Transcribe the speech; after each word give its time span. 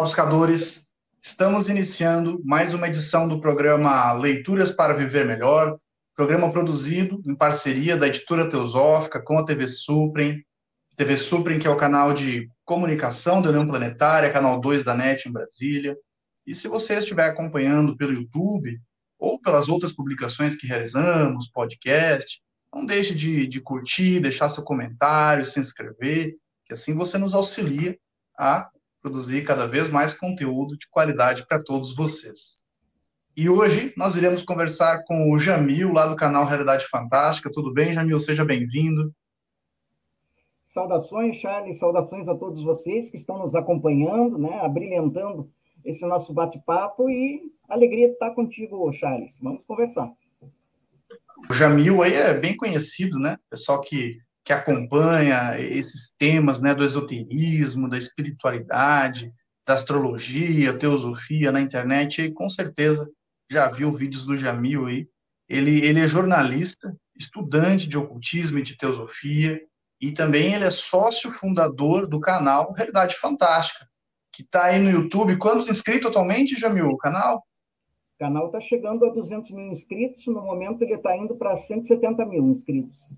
Buscadores! 0.00 0.88
Estamos 1.20 1.68
iniciando 1.68 2.40
mais 2.42 2.72
uma 2.72 2.88
edição 2.88 3.28
do 3.28 3.38
programa 3.38 4.14
Leituras 4.14 4.70
para 4.70 4.94
Viver 4.94 5.26
Melhor, 5.26 5.78
programa 6.16 6.50
produzido 6.50 7.20
em 7.26 7.34
parceria 7.34 7.98
da 7.98 8.08
editora 8.08 8.48
Teosófica 8.48 9.20
com 9.22 9.38
a 9.38 9.44
TV 9.44 9.66
Suprem, 9.66 10.42
TV 10.96 11.18
Suprem, 11.18 11.58
que 11.58 11.66
é 11.66 11.70
o 11.70 11.76
canal 11.76 12.14
de 12.14 12.48
comunicação 12.64 13.42
da 13.42 13.50
União 13.50 13.66
Planetária, 13.66 14.32
canal 14.32 14.58
2 14.58 14.82
da 14.82 14.94
NET 14.94 15.28
em 15.28 15.32
Brasília. 15.32 15.94
E 16.46 16.54
se 16.54 16.66
você 16.66 16.94
estiver 16.94 17.26
acompanhando 17.26 17.94
pelo 17.94 18.14
YouTube 18.14 18.80
ou 19.18 19.38
pelas 19.38 19.68
outras 19.68 19.92
publicações 19.92 20.56
que 20.56 20.66
realizamos, 20.66 21.50
podcast, 21.50 22.40
não 22.74 22.86
deixe 22.86 23.14
de, 23.14 23.46
de 23.46 23.60
curtir, 23.60 24.18
deixar 24.18 24.48
seu 24.48 24.64
comentário, 24.64 25.44
se 25.44 25.60
inscrever, 25.60 26.36
que 26.64 26.72
assim 26.72 26.94
você 26.94 27.18
nos 27.18 27.34
auxilia 27.34 27.98
a 28.38 28.70
produzir 29.00 29.44
cada 29.44 29.66
vez 29.66 29.90
mais 29.90 30.14
conteúdo 30.14 30.76
de 30.76 30.88
qualidade 30.88 31.46
para 31.46 31.62
todos 31.62 31.94
vocês. 31.94 32.58
E 33.36 33.48
hoje 33.48 33.92
nós 33.96 34.16
iremos 34.16 34.42
conversar 34.42 35.04
com 35.04 35.32
o 35.32 35.38
Jamil, 35.38 35.92
lá 35.92 36.06
do 36.06 36.16
canal 36.16 36.44
Realidade 36.44 36.86
Fantástica. 36.86 37.50
Tudo 37.52 37.72
bem, 37.72 37.92
Jamil? 37.92 38.18
Seja 38.18 38.44
bem-vindo. 38.44 39.14
Saudações, 40.66 41.36
Charles, 41.36 41.78
saudações 41.78 42.28
a 42.28 42.34
todos 42.34 42.62
vocês 42.62 43.10
que 43.10 43.16
estão 43.16 43.38
nos 43.38 43.54
acompanhando, 43.54 44.38
né, 44.38 44.60
abrilhantando 44.60 45.50
esse 45.84 46.06
nosso 46.06 46.32
bate-papo 46.32 47.08
e 47.08 47.50
alegria 47.68 48.08
de 48.08 48.12
estar 48.12 48.30
contigo, 48.32 48.92
Charles. 48.92 49.38
Vamos 49.40 49.64
conversar. 49.64 50.12
O 51.48 51.54
Jamil 51.54 52.02
aí 52.02 52.12
é 52.12 52.38
bem 52.38 52.56
conhecido, 52.56 53.18
né? 53.18 53.38
Pessoal 53.48 53.80
que 53.80 54.18
que 54.50 54.54
acompanha 54.54 55.60
esses 55.60 56.12
temas 56.18 56.60
né, 56.60 56.74
do 56.74 56.84
esoterismo, 56.84 57.88
da 57.88 57.96
espiritualidade, 57.96 59.32
da 59.64 59.74
astrologia, 59.74 60.76
teosofia 60.76 61.52
na 61.52 61.60
internet, 61.60 62.20
e 62.20 62.32
com 62.32 62.50
certeza 62.50 63.08
já 63.48 63.70
viu 63.70 63.92
vídeos 63.92 64.26
do 64.26 64.36
Jamil 64.36 64.86
aí. 64.86 65.08
Ele, 65.48 65.86
ele 65.86 66.00
é 66.00 66.06
jornalista, 66.08 66.92
estudante 67.16 67.88
de 67.88 67.96
ocultismo 67.96 68.58
e 68.58 68.64
de 68.64 68.76
teosofia, 68.76 69.62
e 70.00 70.10
também 70.10 70.52
ele 70.52 70.64
é 70.64 70.70
sócio 70.72 71.30
fundador 71.30 72.08
do 72.08 72.18
canal 72.18 72.72
Realidade 72.72 73.14
Fantástica, 73.18 73.86
que 74.32 74.42
está 74.42 74.64
aí 74.64 74.80
no 74.80 74.90
YouTube. 74.90 75.38
Quantos 75.38 75.68
inscritos 75.68 76.08
atualmente, 76.08 76.58
Jamil, 76.58 76.88
o 76.88 76.98
canal? 76.98 77.36
O 78.16 78.18
canal 78.18 78.46
está 78.46 78.60
chegando 78.60 79.06
a 79.06 79.12
200 79.14 79.48
mil 79.52 79.68
inscritos, 79.68 80.26
no 80.26 80.42
momento 80.42 80.82
ele 80.82 80.94
está 80.94 81.16
indo 81.16 81.36
para 81.36 81.56
170 81.56 82.26
mil 82.26 82.48
inscritos. 82.48 83.14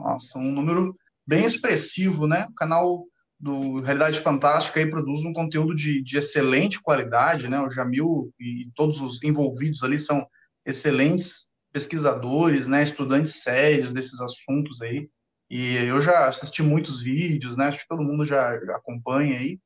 Nossa, 0.00 0.38
um 0.38 0.50
número 0.50 0.96
bem 1.26 1.44
expressivo, 1.44 2.26
né? 2.26 2.46
O 2.50 2.54
canal 2.54 3.04
do 3.38 3.80
Realidade 3.80 4.20
Fantástica 4.20 4.80
aí 4.80 4.90
produz 4.90 5.22
um 5.22 5.32
conteúdo 5.32 5.74
de, 5.74 6.02
de 6.02 6.18
excelente 6.18 6.80
qualidade, 6.80 7.48
né? 7.48 7.60
O 7.60 7.70
Jamil 7.70 8.32
e 8.40 8.70
todos 8.74 9.00
os 9.00 9.22
envolvidos 9.22 9.82
ali 9.82 9.98
são 9.98 10.26
excelentes 10.64 11.48
pesquisadores, 11.72 12.66
né? 12.66 12.82
Estudantes 12.82 13.42
sérios 13.42 13.92
desses 13.92 14.20
assuntos 14.20 14.80
aí. 14.80 15.08
E 15.50 15.76
eu 15.76 16.00
já 16.00 16.28
assisti 16.28 16.62
muitos 16.62 17.02
vídeos, 17.02 17.56
né? 17.56 17.66
Acho 17.66 17.80
que 17.80 17.88
todo 17.88 18.02
mundo 18.02 18.24
já, 18.24 18.54
acompanha 18.74 19.38
aí. 19.38 19.58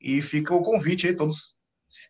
E 0.00 0.22
fica 0.22 0.54
o 0.54 0.62
convite 0.62 1.06
aí, 1.06 1.14
todos, 1.14 1.58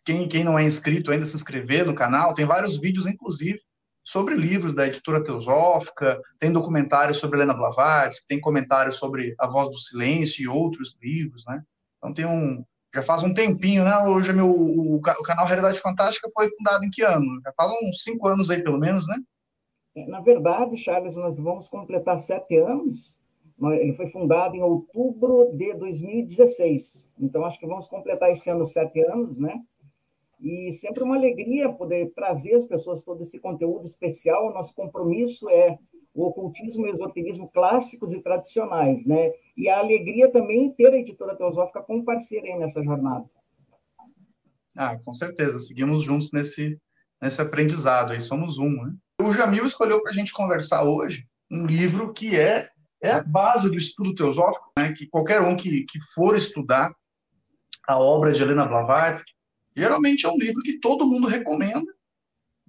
quem, 0.05 0.27
quem 0.27 0.43
não 0.43 0.57
é 0.57 0.63
inscrito 0.63 1.11
ainda, 1.11 1.25
se 1.25 1.35
inscrever 1.35 1.85
no 1.85 1.95
canal. 1.95 2.33
Tem 2.33 2.45
vários 2.45 2.79
vídeos, 2.79 3.07
inclusive, 3.07 3.59
sobre 4.03 4.35
livros 4.35 4.75
da 4.75 4.87
editora 4.87 5.23
Teosófica, 5.23 6.21
tem 6.39 6.51
documentários 6.51 7.17
sobre 7.17 7.37
Helena 7.37 7.53
Blavatsky, 7.53 8.27
tem 8.27 8.41
comentários 8.41 8.95
sobre 8.95 9.33
A 9.39 9.47
Voz 9.47 9.69
do 9.69 9.77
Silêncio 9.77 10.43
e 10.43 10.47
outros 10.47 10.97
livros, 11.01 11.45
né? 11.47 11.63
Então 11.97 12.13
tem 12.13 12.25
um, 12.25 12.63
já 12.93 13.01
faz 13.01 13.23
um 13.23 13.33
tempinho, 13.33 13.83
né? 13.83 13.97
Hoje 13.99 14.33
meu, 14.33 14.49
o, 14.49 14.97
o 14.97 15.01
canal 15.01 15.45
Realidade 15.45 15.79
Fantástica 15.79 16.29
foi 16.33 16.49
fundado 16.49 16.83
em 16.83 16.89
que 16.89 17.01
ano? 17.01 17.25
Já 17.43 17.53
faz 17.55 17.71
uns 17.81 18.03
cinco 18.03 18.27
anos 18.27 18.49
aí, 18.49 18.61
pelo 18.61 18.77
menos, 18.77 19.07
né? 19.07 19.15
É, 19.95 20.05
na 20.07 20.19
verdade, 20.21 20.77
Charles, 20.77 21.15
nós 21.15 21.39
vamos 21.39 21.69
completar 21.69 22.19
sete 22.19 22.57
anos. 22.57 23.21
Ele 23.61 23.93
foi 23.93 24.07
fundado 24.07 24.55
em 24.55 24.61
outubro 24.61 25.51
de 25.53 25.73
2016. 25.75 27.07
Então, 27.19 27.45
acho 27.45 27.59
que 27.59 27.67
vamos 27.67 27.87
completar 27.87 28.31
esse 28.31 28.49
ano 28.49 28.67
sete 28.67 28.99
anos, 29.05 29.39
né? 29.39 29.61
E 30.43 30.73
sempre 30.73 31.03
uma 31.03 31.15
alegria 31.15 31.71
poder 31.71 32.11
trazer 32.13 32.55
às 32.55 32.65
pessoas 32.65 33.01
todo 33.01 33.23
esse 33.23 33.39
conteúdo 33.39 33.85
especial. 33.85 34.49
O 34.49 34.53
nosso 34.53 34.73
compromisso 34.73 35.49
é 35.49 35.79
o 36.13 36.25
ocultismo 36.27 36.85
e 36.85 36.91
o 36.91 36.93
esoterismo 36.93 37.49
clássicos 37.49 38.11
e 38.11 38.21
tradicionais, 38.21 39.05
né? 39.05 39.31
E 39.55 39.69
a 39.69 39.79
alegria 39.79 40.29
também 40.29 40.69
ter 40.73 40.91
a 40.91 40.97
editora 40.97 41.35
Teosófica 41.35 41.81
como 41.81 42.03
parceira 42.03 42.45
aí 42.45 42.59
nessa 42.59 42.83
jornada. 42.83 43.25
Ah, 44.75 44.99
com 44.99 45.13
certeza. 45.13 45.57
Seguimos 45.59 46.03
juntos 46.03 46.33
nesse, 46.33 46.77
nesse 47.21 47.41
aprendizado 47.41 48.11
aí, 48.11 48.19
somos 48.19 48.57
um, 48.57 48.69
né? 48.69 48.93
O 49.21 49.31
Jamil 49.31 49.65
escolheu 49.65 50.01
para 50.01 50.11
a 50.11 50.13
gente 50.13 50.33
conversar 50.33 50.83
hoje 50.83 51.25
um 51.49 51.65
livro 51.65 52.11
que 52.11 52.35
é, 52.35 52.69
é 53.01 53.11
a 53.11 53.23
base 53.23 53.69
do 53.69 53.77
estudo 53.77 54.13
teosófico, 54.13 54.71
né? 54.77 54.91
Que 54.91 55.07
qualquer 55.07 55.39
um 55.39 55.55
que, 55.55 55.85
que 55.85 55.99
for 56.13 56.35
estudar 56.35 56.93
a 57.87 57.97
obra 57.97 58.33
de 58.33 58.41
Helena 58.41 58.65
Blavatsky, 58.65 59.31
geralmente 59.75 60.25
é 60.25 60.29
um 60.29 60.37
livro 60.37 60.61
que 60.61 60.79
todo 60.79 61.07
mundo 61.07 61.27
recomenda. 61.27 61.91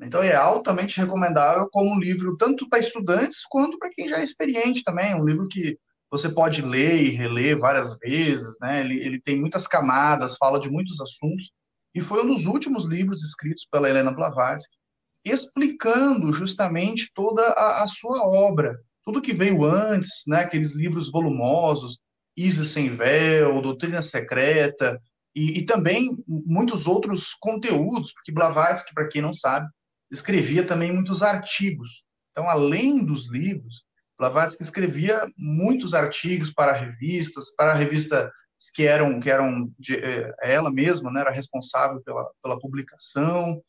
Então 0.00 0.22
é 0.22 0.34
altamente 0.34 0.98
recomendável 1.00 1.68
como 1.70 1.94
um 1.94 1.98
livro 1.98 2.36
tanto 2.36 2.68
para 2.68 2.80
estudantes 2.80 3.42
quanto 3.48 3.78
para 3.78 3.90
quem 3.90 4.08
já 4.08 4.18
é 4.18 4.24
experiente 4.24 4.82
também. 4.82 5.14
Um 5.14 5.24
livro 5.24 5.46
que 5.48 5.78
você 6.10 6.28
pode 6.28 6.62
ler 6.62 7.02
e 7.02 7.10
reler 7.10 7.58
várias 7.58 7.96
vezes, 7.98 8.56
né? 8.60 8.80
Ele, 8.80 8.98
ele 8.98 9.20
tem 9.20 9.38
muitas 9.38 9.66
camadas, 9.66 10.36
fala 10.36 10.60
de 10.60 10.70
muitos 10.70 11.00
assuntos 11.00 11.50
e 11.94 12.00
foi 12.00 12.24
um 12.24 12.34
dos 12.34 12.46
últimos 12.46 12.86
livros 12.86 13.22
escritos 13.22 13.66
pela 13.70 13.88
Helena 13.88 14.10
Blavatsky, 14.10 14.76
explicando 15.24 16.32
justamente 16.32 17.12
toda 17.14 17.42
a, 17.42 17.84
a 17.84 17.88
sua 17.88 18.26
obra, 18.26 18.76
tudo 19.04 19.22
que 19.22 19.32
veio 19.32 19.64
antes, 19.64 20.24
né? 20.26 20.40
Aqueles 20.40 20.74
livros 20.74 21.10
volumosos, 21.10 21.98
Isis 22.36 22.68
sem 22.68 22.94
véu, 22.96 23.62
Doutrina 23.62 24.02
Secreta, 24.02 25.00
e, 25.34 25.58
e, 25.58 25.66
também 25.66 26.16
muitos 26.26 26.86
outros 26.86 27.34
conteúdos, 27.40 28.12
porque 28.12 28.32
Blavatsky, 28.32 28.94
para 28.94 29.08
quem 29.08 29.20
não 29.20 29.34
sabe, 29.34 29.68
escrevia 30.10 30.64
também 30.64 30.92
muitos 30.92 31.22
artigos. 31.22 32.04
Então, 32.30 32.48
além 32.48 33.04
dos 33.04 33.30
livros, 33.30 33.84
Blavatsky 34.18 34.62
escrevia 34.62 35.26
muitos 35.36 35.92
artigos 35.92 36.52
para 36.52 36.72
revistas, 36.72 37.54
para 37.56 37.74
revistas 37.74 38.30
que 38.74 38.86
eram 38.86 39.20
que 39.20 39.28
eram 39.28 39.72
de, 39.78 39.96
eh, 39.96 40.32
ela 40.40 40.70
mesma, 40.70 41.10
né, 41.10 41.20
era 41.20 41.30
responsável 41.30 42.00
pela, 42.02 42.24
pela 42.42 42.58
publicação 42.58 43.60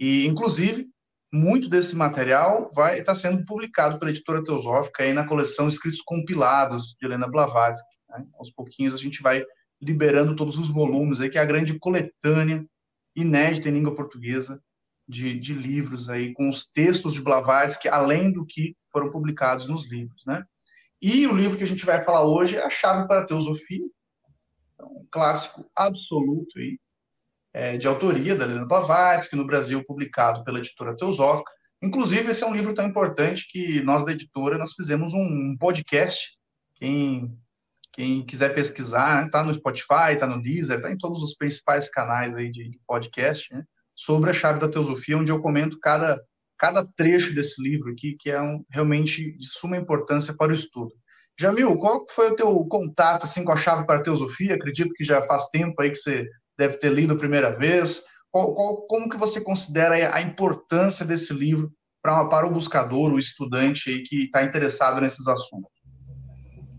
e, 0.00 0.26
inclusive, 0.26 0.88
muito 1.32 1.68
desse 1.68 1.94
material 1.94 2.70
vai 2.74 3.00
estar 3.00 3.14
tá 3.14 3.18
sendo 3.18 3.44
publicado 3.44 3.98
pela 3.98 4.10
editora 4.10 4.42
Teosófica 4.42 5.02
aí 5.02 5.12
na 5.12 5.26
coleção 5.26 5.68
Escritos 5.68 6.02
Compilados 6.02 6.94
de 6.98 7.06
Helena 7.06 7.26
Blavatsky. 7.26 7.96
Né? 8.10 8.24
Aos 8.38 8.50
pouquinhos 8.50 8.94
a 8.94 8.98
gente 8.98 9.22
vai 9.22 9.44
liberando 9.82 10.36
todos 10.36 10.56
os 10.56 10.70
volumes 10.70 11.20
aí, 11.20 11.28
que 11.28 11.36
é 11.36 11.40
a 11.40 11.46
grande 11.46 11.78
coletânea 11.78 12.64
inédita 13.16 13.68
em 13.68 13.72
língua 13.72 13.94
portuguesa 13.94 14.62
de, 15.08 15.38
de 15.38 15.52
livros 15.52 16.08
aí, 16.08 16.32
com 16.32 16.48
os 16.48 16.70
textos 16.70 17.12
de 17.12 17.20
Blavatsky, 17.20 17.88
além 17.88 18.32
do 18.32 18.46
que 18.46 18.76
foram 18.90 19.10
publicados 19.10 19.66
nos 19.66 19.90
livros, 19.90 20.22
né? 20.24 20.44
E 21.00 21.26
o 21.26 21.34
livro 21.34 21.58
que 21.58 21.64
a 21.64 21.66
gente 21.66 21.84
vai 21.84 22.00
falar 22.00 22.24
hoje 22.24 22.56
é 22.56 22.64
A 22.64 22.70
Chave 22.70 23.08
para 23.08 23.20
a 23.22 23.26
Teosofia, 23.26 23.84
então, 24.74 24.86
um 24.86 25.06
clássico 25.10 25.68
absoluto 25.74 26.58
aí, 26.58 26.78
é, 27.52 27.76
de 27.76 27.88
autoria 27.88 28.36
da 28.36 28.44
Helena 28.44 28.64
Blavatsky, 28.64 29.36
no 29.36 29.46
Brasil 29.46 29.84
publicado 29.84 30.44
pela 30.44 30.60
editora 30.60 30.96
Teosófica. 30.96 31.50
Inclusive, 31.82 32.30
esse 32.30 32.44
é 32.44 32.46
um 32.46 32.54
livro 32.54 32.72
tão 32.74 32.86
importante 32.86 33.50
que 33.50 33.82
nós 33.82 34.04
da 34.04 34.12
editora 34.12 34.56
nós 34.56 34.72
fizemos 34.72 35.12
um 35.12 35.56
podcast. 35.58 36.38
Quem 36.76 37.36
quem 37.92 38.24
quiser 38.24 38.54
pesquisar, 38.54 39.26
está 39.26 39.44
no 39.44 39.52
Spotify, 39.52 40.12
está 40.14 40.26
no 40.26 40.42
Deezer, 40.42 40.78
está 40.78 40.90
em 40.90 40.96
todos 40.96 41.22
os 41.22 41.34
principais 41.34 41.90
canais 41.90 42.34
aí 42.34 42.50
de, 42.50 42.70
de 42.70 42.80
podcast, 42.86 43.52
né? 43.54 43.62
Sobre 43.94 44.30
a 44.30 44.32
chave 44.32 44.58
da 44.58 44.68
teosofia, 44.68 45.18
onde 45.18 45.30
eu 45.30 45.40
comento 45.40 45.78
cada, 45.78 46.20
cada 46.58 46.86
trecho 46.96 47.34
desse 47.34 47.62
livro 47.62 47.92
aqui, 47.92 48.16
que 48.18 48.30
é 48.30 48.40
um, 48.40 48.64
realmente 48.70 49.36
de 49.36 49.46
suma 49.46 49.76
importância 49.76 50.34
para 50.34 50.50
o 50.50 50.54
estudo. 50.54 50.92
Jamil, 51.38 51.76
qual 51.76 52.06
foi 52.08 52.30
o 52.30 52.36
teu 52.36 52.66
contato 52.66 53.24
assim 53.24 53.44
com 53.44 53.52
a 53.52 53.56
chave 53.56 53.86
para 53.86 53.98
a 53.98 54.02
teosofia? 54.02 54.54
Acredito 54.54 54.94
que 54.94 55.04
já 55.04 55.22
faz 55.22 55.50
tempo 55.50 55.80
aí 55.80 55.90
que 55.90 55.96
você 55.96 56.26
deve 56.56 56.78
ter 56.78 56.92
lido 56.92 57.14
a 57.14 57.18
primeira 57.18 57.50
vez. 57.50 58.02
Qual, 58.30 58.54
qual, 58.54 58.86
como 58.86 59.10
que 59.10 59.16
você 59.16 59.40
considera 59.42 60.14
a 60.14 60.22
importância 60.22 61.04
desse 61.04 61.34
livro 61.34 61.70
para, 62.02 62.26
para 62.28 62.46
o 62.46 62.52
buscador, 62.52 63.12
o 63.12 63.18
estudante 63.18 63.90
aí 63.90 64.02
que 64.02 64.24
está 64.24 64.42
interessado 64.42 65.00
nesses 65.00 65.26
assuntos? 65.26 65.71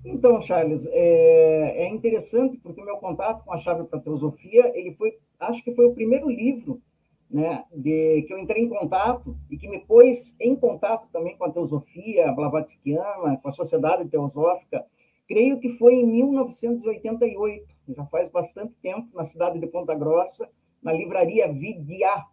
Então, 0.05 0.41
Charles, 0.41 0.85
é, 0.87 1.85
é 1.85 1.89
interessante 1.89 2.57
porque 2.57 2.81
o 2.81 2.85
meu 2.85 2.97
contato 2.97 3.43
com 3.45 3.53
a 3.53 3.57
chave 3.57 3.85
para 3.85 3.99
a 3.99 4.01
teosofia, 4.01 4.71
ele 4.77 4.91
foi, 4.91 5.17
acho 5.39 5.63
que 5.63 5.73
foi 5.73 5.85
o 5.85 5.93
primeiro 5.93 6.29
livro, 6.29 6.81
né, 7.29 7.63
de, 7.73 8.23
que 8.27 8.33
eu 8.33 8.37
entrei 8.37 8.63
em 8.63 8.69
contato 8.69 9.35
e 9.49 9.57
que 9.57 9.67
me 9.67 9.79
pôs 9.79 10.35
em 10.39 10.55
contato 10.55 11.07
também 11.11 11.35
com 11.37 11.45
a 11.45 11.51
teosofia 11.51 12.31
blavatskiana, 12.33 13.37
com 13.37 13.49
a 13.49 13.53
sociedade 13.53 14.07
teosófica, 14.09 14.85
creio 15.27 15.59
que 15.59 15.69
foi 15.69 15.95
em 15.95 16.05
1988, 16.05 17.65
já 17.89 18.05
faz 18.05 18.29
bastante 18.29 18.73
tempo, 18.81 19.07
na 19.15 19.23
cidade 19.23 19.59
de 19.59 19.67
Ponta 19.67 19.95
Grossa, 19.95 20.49
na 20.81 20.91
livraria 20.91 21.51
Vidia, 21.51 22.23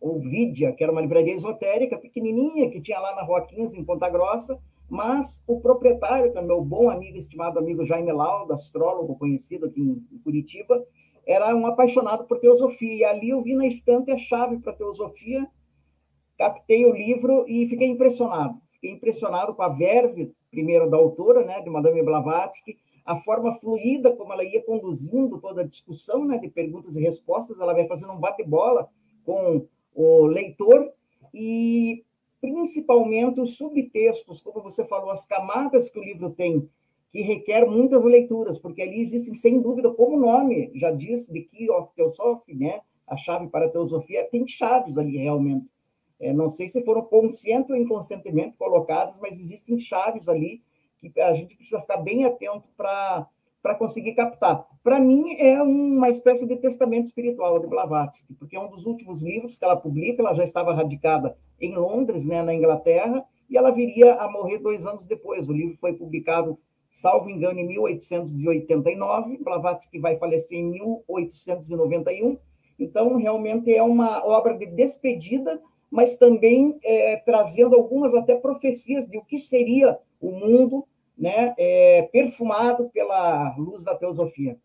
ou 0.00 0.20
Vidia, 0.20 0.72
que 0.72 0.82
era 0.82 0.92
uma 0.92 1.00
livraria 1.00 1.34
esotérica, 1.34 1.96
pequenininha, 1.96 2.68
que 2.68 2.80
tinha 2.80 2.98
lá 2.98 3.14
na 3.14 3.22
Rua 3.22 3.46
15, 3.46 3.78
em 3.78 3.84
Ponta 3.84 4.08
Grossa, 4.10 4.60
mas 4.88 5.42
o 5.46 5.60
proprietário, 5.60 6.32
que 6.32 6.38
é 6.38 6.42
meu 6.42 6.62
bom 6.62 6.90
amigo, 6.90 7.16
estimado 7.16 7.58
amigo 7.58 7.84
Jaime 7.84 8.12
Lauda, 8.12 8.54
astrólogo 8.54 9.16
conhecido 9.16 9.66
aqui 9.66 9.80
em 9.80 10.18
Curitiba, 10.22 10.84
era 11.26 11.54
um 11.54 11.66
apaixonado 11.66 12.24
por 12.24 12.38
teosofia, 12.38 12.94
e 12.94 13.04
ali 13.04 13.30
eu 13.30 13.42
vi 13.42 13.54
na 13.54 13.66
estante 13.66 14.10
a 14.10 14.18
chave 14.18 14.58
para 14.58 14.72
teosofia, 14.72 15.48
captei 16.36 16.84
o 16.84 16.92
livro 16.92 17.44
e 17.48 17.66
fiquei 17.68 17.88
impressionado. 17.88 18.60
Fiquei 18.72 18.90
impressionado 18.90 19.54
com 19.54 19.62
a 19.62 19.68
verve, 19.68 20.32
primeiro 20.50 20.90
da 20.90 20.96
autora, 20.96 21.44
né, 21.44 21.60
de 21.62 21.70
Madame 21.70 22.02
Blavatsky, 22.02 22.76
a 23.04 23.16
forma 23.16 23.54
fluida 23.54 24.14
como 24.14 24.32
ela 24.32 24.44
ia 24.44 24.62
conduzindo 24.64 25.40
toda 25.40 25.62
a 25.62 25.66
discussão, 25.66 26.24
né, 26.24 26.38
de 26.38 26.48
perguntas 26.48 26.96
e 26.96 27.00
respostas, 27.00 27.60
ela 27.60 27.72
vai 27.72 27.86
fazendo 27.86 28.12
um 28.12 28.18
bate-bola 28.18 28.88
com 29.24 29.66
o 29.94 30.26
leitor 30.26 30.90
e 31.32 32.04
principalmente 32.42 33.40
os 33.40 33.56
subtextos, 33.56 34.42
como 34.42 34.60
você 34.60 34.84
falou, 34.84 35.10
as 35.10 35.24
camadas 35.24 35.88
que 35.88 35.98
o 35.98 36.04
livro 36.04 36.28
tem, 36.28 36.68
que 37.10 37.22
requer 37.22 37.64
muitas 37.64 38.04
leituras, 38.04 38.58
porque 38.58 38.82
ali 38.82 39.00
existem, 39.00 39.34
sem 39.34 39.60
dúvida, 39.60 39.90
como 39.90 40.16
o 40.16 40.20
nome 40.20 40.70
já 40.74 40.90
diz, 40.90 41.28
de 41.28 41.42
Key 41.42 41.70
of 41.70 41.88
Theosophy, 41.94 42.54
né? 42.54 42.80
a 43.06 43.16
chave 43.16 43.48
para 43.48 43.66
a 43.66 43.68
teosofia, 43.68 44.28
tem 44.30 44.46
chaves 44.48 44.96
ali 44.96 45.18
realmente. 45.18 45.66
É, 46.18 46.32
não 46.32 46.48
sei 46.48 46.68
se 46.68 46.84
foram 46.84 47.02
consciente 47.02 47.70
ou 47.70 47.78
inconscientemente 47.78 48.56
colocadas, 48.56 49.18
mas 49.20 49.38
existem 49.38 49.78
chaves 49.78 50.28
ali 50.28 50.62
que 50.98 51.20
a 51.20 51.34
gente 51.34 51.56
precisa 51.56 51.80
ficar 51.80 51.98
bem 51.98 52.24
atento 52.24 52.68
para 52.76 53.28
para 53.62 53.74
conseguir 53.74 54.14
captar. 54.14 54.66
Para 54.82 54.98
mim, 54.98 55.36
é 55.38 55.62
uma 55.62 56.10
espécie 56.10 56.46
de 56.46 56.56
testamento 56.56 57.06
espiritual 57.06 57.60
de 57.60 57.66
Blavatsky, 57.66 58.34
porque 58.34 58.56
é 58.56 58.60
um 58.60 58.68
dos 58.68 58.84
últimos 58.84 59.22
livros 59.22 59.56
que 59.56 59.64
ela 59.64 59.76
publica, 59.76 60.20
ela 60.20 60.34
já 60.34 60.44
estava 60.44 60.74
radicada 60.74 61.36
em 61.60 61.76
Londres, 61.76 62.26
né, 62.26 62.42
na 62.42 62.54
Inglaterra, 62.54 63.24
e 63.48 63.56
ela 63.56 63.70
viria 63.70 64.14
a 64.14 64.30
morrer 64.30 64.58
dois 64.58 64.84
anos 64.84 65.06
depois. 65.06 65.48
O 65.48 65.52
livro 65.52 65.76
foi 65.78 65.92
publicado, 65.92 66.58
salvo 66.90 67.30
engano, 67.30 67.60
em 67.60 67.66
1889, 67.66 69.38
Blavatsky 69.38 69.98
vai 70.00 70.16
falecer 70.18 70.58
em 70.58 70.70
1891, 70.70 72.36
então, 72.82 73.16
realmente 73.16 73.72
é 73.72 73.82
uma 73.82 74.26
obra 74.26 74.58
de 74.58 74.66
despedida, 74.66 75.62
mas 75.90 76.16
também 76.16 76.78
é, 76.82 77.16
trazendo 77.18 77.76
algumas 77.76 78.14
até 78.14 78.34
profecias 78.34 79.06
de 79.06 79.18
o 79.18 79.24
que 79.24 79.38
seria 79.38 79.98
o 80.20 80.32
mundo 80.32 80.86
né, 81.16 81.54
é, 81.58 82.08
perfumado 82.12 82.90
pela 82.90 83.54
luz 83.56 83.84
da 83.84 83.94
teosofia. 83.94 84.58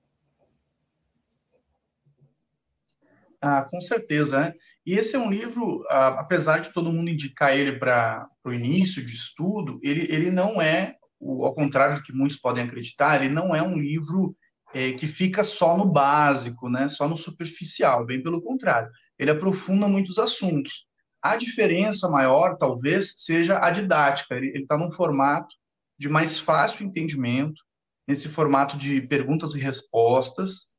Ah, 3.41 3.63
com 3.69 3.79
certeza, 3.79 4.39
né? 4.39 4.53
E 4.85 4.93
esse 4.93 5.15
é 5.15 5.19
um 5.19 5.29
livro, 5.29 5.85
apesar 5.89 6.59
de 6.59 6.73
todo 6.73 6.91
mundo 6.91 7.09
indicar 7.09 7.55
ele 7.55 7.77
para 7.77 8.27
o 8.43 8.51
início 8.51 9.05
de 9.05 9.13
estudo, 9.13 9.79
ele, 9.83 10.11
ele 10.11 10.31
não 10.31 10.61
é, 10.61 10.95
ao 11.21 11.53
contrário 11.53 11.95
do 11.95 12.03
que 12.03 12.13
muitos 12.13 12.37
podem 12.37 12.63
acreditar, 12.63 13.21
ele 13.21 13.33
não 13.33 13.55
é 13.55 13.61
um 13.61 13.77
livro 13.77 14.35
é, 14.73 14.93
que 14.93 15.05
fica 15.05 15.43
só 15.43 15.77
no 15.77 15.85
básico, 15.85 16.69
né? 16.69 16.87
Só 16.87 17.07
no 17.07 17.17
superficial, 17.17 18.05
bem 18.05 18.23
pelo 18.23 18.41
contrário. 18.41 18.89
Ele 19.19 19.31
aprofunda 19.31 19.87
muitos 19.87 20.17
assuntos. 20.17 20.87
A 21.21 21.35
diferença 21.35 22.09
maior, 22.09 22.57
talvez, 22.57 23.13
seja 23.17 23.59
a 23.63 23.69
didática. 23.69 24.35
Ele 24.35 24.51
está 24.51 24.77
num 24.77 24.91
formato 24.91 25.53
de 25.97 26.09
mais 26.09 26.39
fácil 26.39 26.85
entendimento, 26.85 27.61
nesse 28.07 28.29
formato 28.29 28.77
de 28.77 29.01
perguntas 29.01 29.53
e 29.55 29.59
respostas, 29.59 30.77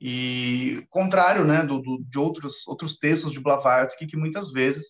e 0.00 0.84
contrário 0.90 1.44
né, 1.44 1.62
do, 1.62 1.80
do 1.80 2.04
de 2.04 2.18
outros, 2.18 2.66
outros 2.66 2.98
textos 2.98 3.32
de 3.32 3.40
Blavatsky, 3.40 4.06
que 4.06 4.16
muitas 4.16 4.52
vezes 4.52 4.86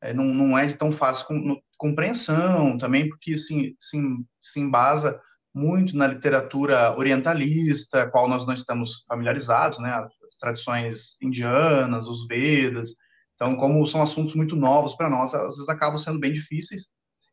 é, 0.00 0.12
não, 0.12 0.24
não 0.24 0.58
é 0.58 0.66
de 0.66 0.76
tão 0.76 0.92
fácil 0.92 1.26
com, 1.26 1.34
no, 1.34 1.62
compreensão, 1.78 2.78
também 2.78 3.08
porque 3.08 3.36
se, 3.36 3.76
se, 3.80 3.98
se 4.40 4.60
embasa 4.60 5.20
muito 5.54 5.96
na 5.96 6.06
literatura 6.06 6.96
orientalista, 6.96 8.08
qual 8.08 8.28
nós 8.28 8.46
não 8.46 8.54
estamos 8.54 9.04
familiarizados, 9.08 9.80
né, 9.80 9.90
as 9.90 10.38
tradições 10.38 11.20
indianas, 11.20 12.06
os 12.06 12.26
Vedas. 12.26 12.94
Então, 13.34 13.56
como 13.56 13.84
são 13.86 14.00
assuntos 14.00 14.34
muito 14.34 14.54
novos 14.54 14.94
para 14.94 15.10
nós, 15.10 15.34
às 15.34 15.56
vezes 15.56 15.68
acabam 15.68 15.98
sendo 15.98 16.20
bem 16.20 16.32
difíceis. 16.32 16.86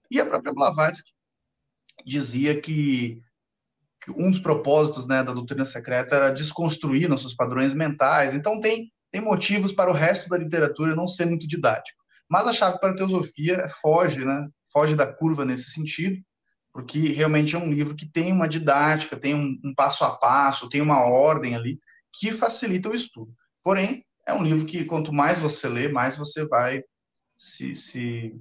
E 0.10 0.20
a 0.20 0.26
própria 0.26 0.54
Blavatsky 0.54 1.12
dizia 2.10 2.60
que, 2.60 3.22
que 4.02 4.12
um 4.12 4.32
dos 4.32 4.40
propósitos 4.40 5.08
né, 5.08 5.24
da 5.24 5.34
doutrina 5.34 5.64
secreta 5.64 6.16
era 6.16 6.32
desconstruir 6.32 7.08
nossos 7.08 7.34
padrões 7.34 7.74
mentais. 7.74 8.34
Então, 8.34 8.60
tem, 8.60 8.92
tem 9.12 9.22
motivos 9.22 9.72
para 9.72 9.90
o 9.90 9.94
resto 9.94 10.28
da 10.30 10.38
literatura 10.38 10.96
não 10.96 11.08
ser 11.08 11.26
muito 11.26 11.48
didático. 11.48 12.00
Mas 12.28 12.48
a 12.48 12.54
chave 12.54 12.80
para 12.80 12.92
a 12.92 12.96
teosofia 12.96 13.68
foge, 13.82 14.26
né, 14.26 14.48
foge 14.72 14.96
da 14.96 15.08
curva 15.08 15.46
nesse 15.46 15.72
sentido, 15.72 16.22
porque 16.74 17.10
realmente 17.10 17.56
é 17.56 17.60
um 17.60 17.72
livro 17.72 17.96
que 17.96 18.06
tem 18.06 18.32
uma 18.32 18.48
didática, 18.48 19.18
tem 19.18 19.34
um, 19.34 19.60
um 19.64 19.74
passo 19.74 20.04
a 20.04 20.12
passo, 20.16 20.70
tem 20.70 20.82
uma 20.82 21.06
ordem 21.06 21.56
ali 21.56 21.80
que 22.14 22.32
facilita 22.32 22.90
o 22.90 22.94
estudo. 22.94 23.34
Porém, 23.64 24.06
é 24.26 24.34
um 24.34 24.44
livro 24.44 24.66
que 24.66 24.86
quanto 24.86 25.12
mais 25.12 25.40
você 25.40 25.68
lê, 25.68 25.88
mais 25.88 26.18
você 26.18 26.48
vai 26.48 26.84
se, 27.38 27.74
se 27.74 28.36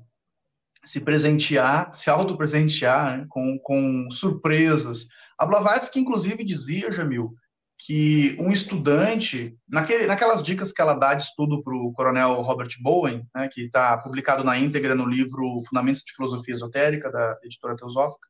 se 0.88 1.02
presentear, 1.02 1.93
se 1.93 2.08
auto-presentear 2.08 3.19
né, 3.19 3.26
com, 3.29 3.58
com 3.58 4.11
surpresas. 4.11 5.08
A 5.38 5.44
Blavatsky, 5.44 6.00
inclusive, 6.00 6.43
dizia, 6.43 6.90
Jamil, 6.90 7.35
que 7.76 8.35
um 8.40 8.50
estudante, 8.50 9.55
naquele, 9.69 10.06
naquelas 10.06 10.43
dicas 10.43 10.73
que 10.73 10.81
ela 10.81 10.94
dá 10.94 11.12
de 11.12 11.25
estudo 11.25 11.62
para 11.62 11.75
o 11.75 11.93
coronel 11.93 12.40
Robert 12.40 12.70
Bowen, 12.81 13.23
né, 13.35 13.49
que 13.49 13.67
está 13.67 13.99
publicado 13.99 14.43
na 14.43 14.58
íntegra 14.58 14.94
no 14.94 15.05
livro 15.06 15.61
Fundamentos 15.69 16.02
de 16.02 16.14
Filosofia 16.14 16.55
Esotérica, 16.55 17.12
da 17.12 17.38
editora 17.44 17.76
Teosófica, 17.76 18.26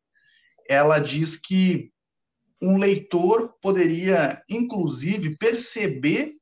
ela 0.69 0.99
diz 0.99 1.37
que 1.37 1.93
um 2.61 2.77
leitor 2.77 3.55
poderia, 3.63 4.43
inclusive, 4.51 5.37
perceber 5.39 6.33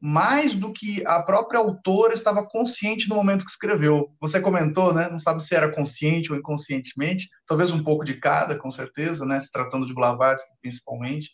mais 0.00 0.54
do 0.54 0.72
que 0.72 1.04
a 1.06 1.22
própria 1.22 1.60
autora 1.60 2.14
estava 2.14 2.46
consciente 2.46 3.08
no 3.08 3.14
momento 3.14 3.44
que 3.44 3.50
escreveu. 3.50 4.10
Você 4.18 4.40
comentou, 4.40 4.94
né? 4.94 5.08
Não 5.10 5.18
sabe 5.18 5.42
se 5.44 5.54
era 5.54 5.70
consciente 5.70 6.32
ou 6.32 6.38
inconscientemente, 6.38 7.28
talvez 7.46 7.70
um 7.70 7.84
pouco 7.84 8.02
de 8.04 8.14
cada, 8.14 8.56
com 8.56 8.70
certeza, 8.70 9.26
né? 9.26 9.38
Se 9.38 9.52
tratando 9.52 9.86
de 9.86 9.94
Blavatsky, 9.94 10.50
principalmente. 10.62 11.30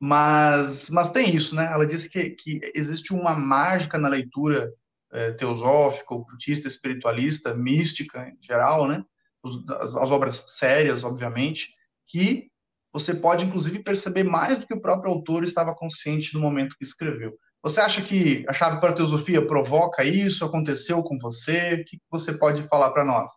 Mas, 0.00 0.90
mas 0.90 1.10
tem 1.10 1.34
isso, 1.34 1.54
né? 1.54 1.70
Ela 1.72 1.86
disse 1.86 2.10
que, 2.10 2.30
que 2.30 2.60
existe 2.74 3.12
uma 3.12 3.34
mágica 3.34 3.98
na 3.98 4.08
leitura 4.08 4.72
é, 5.12 5.32
teosófica, 5.32 6.14
ocultista, 6.14 6.66
espiritualista, 6.66 7.54
mística 7.54 8.28
em 8.28 8.36
geral, 8.42 8.88
né? 8.88 9.04
As, 9.80 9.94
as 9.96 10.10
obras 10.10 10.44
sérias, 10.58 11.04
obviamente, 11.04 11.68
que 12.04 12.50
você 12.92 13.14
pode, 13.14 13.44
inclusive, 13.44 13.82
perceber 13.82 14.24
mais 14.24 14.58
do 14.58 14.66
que 14.66 14.74
o 14.74 14.80
próprio 14.80 15.12
autor 15.12 15.44
estava 15.44 15.74
consciente 15.74 16.34
no 16.34 16.40
momento 16.40 16.74
que 16.76 16.84
escreveu. 16.84 17.38
Você 17.62 17.80
acha 17.80 18.02
que 18.02 18.44
a 18.48 18.52
chave 18.52 18.80
para 18.80 18.90
a 18.90 18.94
teosofia 18.94 19.44
provoca 19.44 20.04
isso? 20.04 20.44
Aconteceu 20.44 21.02
com 21.02 21.18
você? 21.18 21.74
O 21.74 21.84
que 21.84 22.00
você 22.10 22.32
pode 22.32 22.62
falar 22.68 22.90
para 22.90 23.04
nós? 23.04 23.32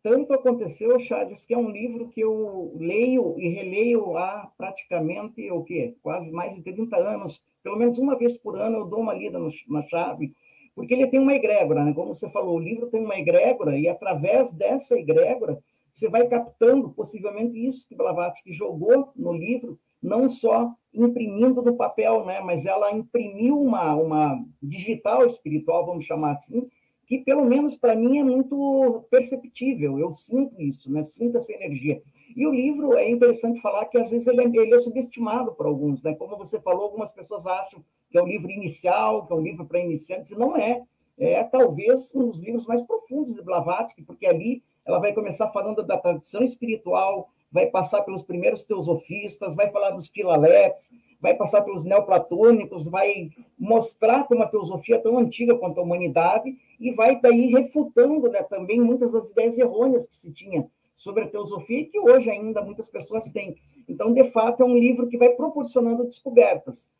Tanto 0.00 0.32
aconteceu, 0.32 0.98
Charles, 1.00 1.44
que 1.44 1.52
é 1.52 1.58
um 1.58 1.70
livro 1.70 2.08
que 2.08 2.20
eu 2.20 2.72
leio 2.78 3.34
e 3.36 3.48
releio 3.48 4.16
há 4.16 4.50
praticamente 4.56 5.50
o 5.50 5.64
quê? 5.64 5.96
Quase 6.00 6.30
mais 6.30 6.54
de 6.54 6.62
30 6.62 6.96
anos. 6.96 7.42
Pelo 7.64 7.76
menos 7.76 7.98
uma 7.98 8.16
vez 8.16 8.38
por 8.38 8.56
ano 8.56 8.78
eu 8.78 8.86
dou 8.86 9.00
uma 9.00 9.12
lida 9.12 9.40
no, 9.40 9.50
na 9.68 9.82
chave, 9.82 10.32
porque 10.74 10.94
ele 10.94 11.08
tem 11.08 11.18
uma 11.18 11.34
egrégora, 11.34 11.84
né? 11.84 11.92
Como 11.92 12.14
você 12.14 12.30
falou, 12.30 12.56
o 12.56 12.60
livro 12.60 12.86
tem 12.86 13.04
uma 13.04 13.18
egrégora 13.18 13.76
e 13.76 13.88
através 13.88 14.52
dessa 14.52 14.96
egrégora 14.96 15.58
você 15.92 16.08
vai 16.08 16.28
captando 16.28 16.90
possivelmente 16.90 17.58
isso 17.58 17.86
que 17.88 17.96
Blavatsky 17.96 18.52
jogou 18.52 19.12
no 19.16 19.32
livro, 19.32 19.80
não 20.02 20.28
só 20.28 20.72
imprimindo 20.92 21.62
no 21.62 21.76
papel, 21.76 22.24
né, 22.24 22.40
mas 22.40 22.64
ela 22.64 22.92
imprimiu 22.92 23.60
uma, 23.60 23.94
uma 23.94 24.44
digital 24.62 25.24
espiritual, 25.26 25.86
vamos 25.86 26.06
chamar 26.06 26.32
assim, 26.32 26.68
que 27.06 27.18
pelo 27.18 27.44
menos 27.44 27.76
para 27.76 27.96
mim 27.96 28.18
é 28.18 28.24
muito 28.24 29.04
perceptível, 29.10 29.98
eu 29.98 30.10
sinto 30.12 30.60
isso, 30.60 30.90
né, 30.90 31.02
sinto 31.02 31.38
essa 31.38 31.52
energia. 31.52 32.02
E 32.36 32.46
o 32.46 32.52
livro, 32.52 32.94
é 32.94 33.08
interessante 33.10 33.60
falar 33.60 33.86
que 33.86 33.98
às 33.98 34.10
vezes 34.10 34.26
ele 34.26 34.42
é, 34.42 34.44
ele 34.44 34.74
é 34.74 34.80
subestimado 34.80 35.52
por 35.54 35.66
alguns, 35.66 36.02
né? 36.02 36.14
Como 36.14 36.36
você 36.36 36.60
falou, 36.60 36.84
algumas 36.84 37.10
pessoas 37.10 37.46
acham 37.46 37.82
que 38.10 38.18
é 38.18 38.22
um 38.22 38.26
livro 38.26 38.50
inicial, 38.50 39.26
que 39.26 39.32
é 39.32 39.36
um 39.36 39.42
livro 39.42 39.66
para 39.66 39.80
iniciantes, 39.80 40.30
e 40.30 40.38
não 40.38 40.56
é. 40.56 40.82
É 41.18 41.42
talvez 41.42 42.14
um 42.14 42.28
dos 42.28 42.42
livros 42.42 42.64
mais 42.66 42.82
profundos 42.82 43.34
de 43.34 43.42
Blavatsky, 43.42 44.02
porque 44.02 44.26
ali 44.26 44.62
ela 44.86 45.00
vai 45.00 45.12
começar 45.12 45.48
falando 45.50 45.82
da 45.82 45.98
tradição 45.98 46.44
espiritual, 46.44 47.28
vai 47.50 47.66
passar 47.66 48.02
pelos 48.02 48.22
primeiros 48.22 48.64
teosofistas, 48.64 49.54
vai 49.54 49.70
falar 49.70 49.90
dos 49.90 50.06
filaletes, 50.06 50.90
vai 51.20 51.34
passar 51.34 51.62
pelos 51.62 51.84
neoplatônicos, 51.84 52.88
vai 52.88 53.30
mostrar 53.58 54.24
como 54.24 54.42
a 54.42 54.48
teosofia 54.48 54.96
é 54.96 55.00
tão 55.00 55.18
antiga 55.18 55.56
quanto 55.56 55.80
a 55.80 55.82
humanidade 55.82 56.56
e 56.78 56.92
vai 56.92 57.20
daí 57.20 57.46
refutando 57.46 58.28
né, 58.28 58.42
também 58.42 58.80
muitas 58.80 59.12
das 59.12 59.30
ideias 59.30 59.58
errôneas 59.58 60.06
que 60.06 60.16
se 60.16 60.32
tinha 60.32 60.68
sobre 60.94 61.24
a 61.24 61.28
teosofia 61.28 61.80
e 61.80 61.86
que 61.86 61.98
hoje 61.98 62.30
ainda 62.30 62.62
muitas 62.62 62.88
pessoas 62.90 63.32
têm. 63.32 63.56
Então, 63.88 64.12
de 64.12 64.24
fato, 64.30 64.62
é 64.62 64.66
um 64.66 64.76
livro 64.76 65.08
que 65.08 65.16
vai 65.16 65.30
proporcionando 65.30 66.04
descobertas. 66.04 66.90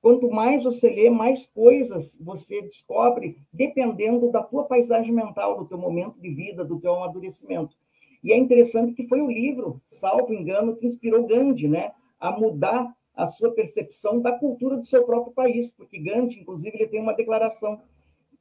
Quanto 0.00 0.28
mais 0.28 0.64
você 0.64 0.90
lê, 0.90 1.08
mais 1.08 1.46
coisas 1.46 2.18
você 2.20 2.60
descobre, 2.62 3.38
dependendo 3.52 4.32
da 4.32 4.42
tua 4.42 4.64
paisagem 4.64 5.14
mental, 5.14 5.56
do 5.56 5.66
teu 5.66 5.78
momento 5.78 6.20
de 6.20 6.28
vida, 6.30 6.64
do 6.64 6.80
teu 6.80 6.94
amadurecimento. 6.94 7.76
E 8.22 8.32
é 8.32 8.36
interessante 8.36 8.94
que 8.94 9.08
foi 9.08 9.20
o 9.20 9.30
livro, 9.30 9.80
salvo 9.86 10.32
engano, 10.32 10.76
que 10.76 10.86
inspirou 10.86 11.26
Gandhi, 11.26 11.68
né, 11.68 11.92
a 12.20 12.30
mudar 12.30 12.94
a 13.14 13.26
sua 13.26 13.52
percepção 13.52 14.20
da 14.20 14.32
cultura 14.32 14.76
do 14.76 14.86
seu 14.86 15.04
próprio 15.04 15.34
país, 15.34 15.72
porque 15.72 15.98
Gandhi, 15.98 16.40
inclusive, 16.40 16.76
ele 16.76 16.88
tem 16.88 17.00
uma 17.00 17.14
declaração 17.14 17.80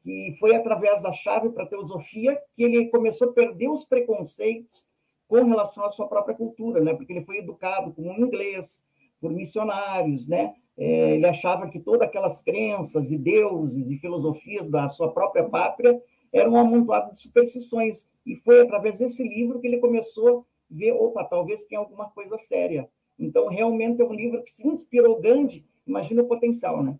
que 0.03 0.35
foi 0.39 0.55
através 0.55 1.03
da 1.03 1.11
chave 1.11 1.49
para 1.49 1.63
a 1.63 1.67
teosofia 1.67 2.39
que 2.55 2.63
ele 2.63 2.87
começou 2.87 3.29
a 3.29 3.33
perder 3.33 3.69
os 3.69 3.83
preconceitos 3.83 4.89
com 5.27 5.43
relação 5.43 5.85
à 5.85 5.91
sua 5.91 6.07
própria 6.07 6.35
cultura, 6.35 6.81
né? 6.81 6.93
Porque 6.93 7.13
ele 7.13 7.25
foi 7.25 7.37
educado 7.37 7.93
como 7.93 8.11
inglês, 8.11 8.83
por 9.19 9.31
missionários, 9.31 10.27
né? 10.27 10.53
É, 10.77 11.15
ele 11.15 11.27
achava 11.27 11.69
que 11.69 11.79
todas 11.79 12.07
aquelas 12.07 12.41
crenças 12.41 13.11
e 13.11 13.17
deuses 13.17 13.91
e 13.91 13.97
filosofias 13.97 14.69
da 14.69 14.89
sua 14.89 15.13
própria 15.13 15.47
pátria 15.47 16.01
eram 16.31 16.53
um 16.53 16.57
amontoado 16.57 17.11
de 17.11 17.19
superstições. 17.19 18.07
E 18.25 18.35
foi 18.35 18.61
através 18.61 18.99
desse 18.99 19.23
livro 19.23 19.59
que 19.59 19.67
ele 19.67 19.79
começou 19.79 20.39
a 20.39 20.43
ver, 20.75 20.93
opa, 20.93 21.23
talvez 21.23 21.65
tenha 21.65 21.79
alguma 21.79 22.09
coisa 22.09 22.37
séria. 22.37 22.89
Então, 23.17 23.47
realmente 23.47 24.01
é 24.01 24.05
um 24.05 24.13
livro 24.13 24.43
que 24.43 24.51
se 24.51 24.67
inspirou 24.67 25.21
Gandhi, 25.21 25.65
imagina 25.85 26.21
o 26.21 26.27
potencial, 26.27 26.81
né? 26.83 26.95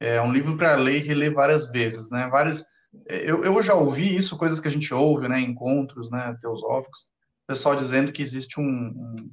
É 0.00 0.20
um 0.20 0.32
livro 0.32 0.56
para 0.56 0.74
ler 0.74 0.96
e 0.96 1.06
reler 1.06 1.32
várias 1.32 1.70
vezes, 1.70 2.10
né? 2.10 2.28
Várias, 2.28 2.64
eu, 3.06 3.44
eu 3.44 3.62
já 3.62 3.74
ouvi 3.74 4.14
isso, 4.14 4.36
coisas 4.36 4.60
que 4.60 4.68
a 4.68 4.70
gente 4.70 4.92
ouve, 4.92 5.28
né? 5.28 5.40
Encontros, 5.40 6.10
né? 6.10 6.36
Teosóficos, 6.40 7.08
pessoal 7.46 7.76
dizendo 7.76 8.12
que 8.12 8.22
existe 8.22 8.60
um, 8.60 8.66
um 8.66 9.30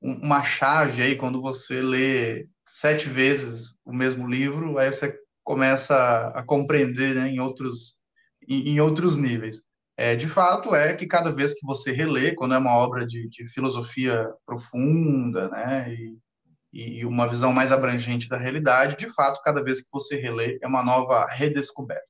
uma 0.00 0.44
chave 0.44 1.02
aí 1.02 1.16
quando 1.16 1.40
você 1.40 1.80
lê 1.80 2.48
sete 2.64 3.08
vezes 3.08 3.76
o 3.84 3.92
mesmo 3.92 4.28
livro, 4.28 4.78
aí 4.78 4.90
você 4.90 5.18
começa 5.46 6.32
a 6.34 6.42
compreender 6.42 7.14
né, 7.14 7.28
em, 7.28 7.38
outros, 7.38 8.00
em, 8.48 8.70
em 8.70 8.80
outros 8.80 9.16
níveis. 9.16 9.60
É, 9.96 10.16
de 10.16 10.28
fato, 10.28 10.74
é 10.74 10.92
que 10.92 11.06
cada 11.06 11.30
vez 11.30 11.54
que 11.54 11.64
você 11.64 11.92
relê, 11.92 12.34
quando 12.34 12.54
é 12.54 12.58
uma 12.58 12.76
obra 12.76 13.06
de, 13.06 13.28
de 13.28 13.46
filosofia 13.46 14.28
profunda, 14.44 15.48
né, 15.48 15.94
e, 15.94 16.98
e, 16.98 17.06
uma 17.06 17.28
visão 17.28 17.52
mais 17.52 17.70
abrangente 17.70 18.28
da 18.28 18.36
realidade, 18.36 18.96
de 18.96 19.06
fato, 19.14 19.40
cada 19.42 19.62
vez 19.62 19.80
que 19.80 19.88
você 19.92 20.16
relê, 20.16 20.58
é 20.60 20.66
uma 20.66 20.82
nova 20.82 21.24
redescoberta. 21.26 22.02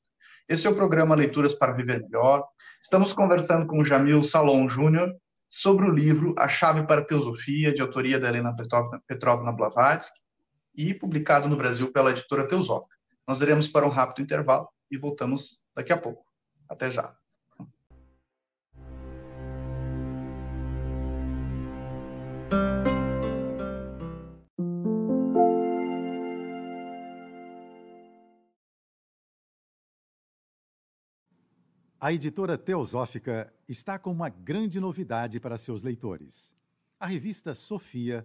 Esse 0.48 0.66
é 0.66 0.70
o 0.70 0.74
programa 0.74 1.14
Leituras 1.14 1.52
para 1.52 1.74
Viver 1.74 2.00
Melhor. 2.00 2.42
Estamos 2.82 3.12
conversando 3.12 3.66
com 3.66 3.84
Jamil 3.84 4.22
Salom 4.22 4.66
Júnior, 4.66 5.14
sobre 5.46 5.84
o 5.84 5.92
livro 5.92 6.34
A 6.38 6.48
Chave 6.48 6.86
para 6.86 7.02
a 7.02 7.04
Teosofia, 7.04 7.72
de 7.72 7.82
autoria 7.82 8.18
da 8.18 8.28
Helena 8.28 8.56
Petrovna 9.06 9.52
Blavatsky, 9.52 10.18
e 10.74 10.94
publicado 10.94 11.48
no 11.48 11.56
Brasil 11.56 11.92
pela 11.92 12.10
editora 12.10 12.48
Teosófica. 12.48 12.95
Nós 13.26 13.40
iremos 13.40 13.66
para 13.66 13.84
um 13.84 13.90
rápido 13.90 14.22
intervalo 14.22 14.68
e 14.88 14.96
voltamos 14.96 15.60
daqui 15.74 15.92
a 15.92 15.98
pouco. 15.98 16.24
Até 16.68 16.90
já. 16.90 17.16
A 31.98 32.12
editora 32.12 32.56
Teosófica 32.56 33.52
está 33.68 33.98
com 33.98 34.12
uma 34.12 34.28
grande 34.28 34.78
novidade 34.78 35.40
para 35.40 35.56
seus 35.56 35.82
leitores. 35.82 36.54
A 37.00 37.06
revista 37.06 37.52
Sofia, 37.52 38.24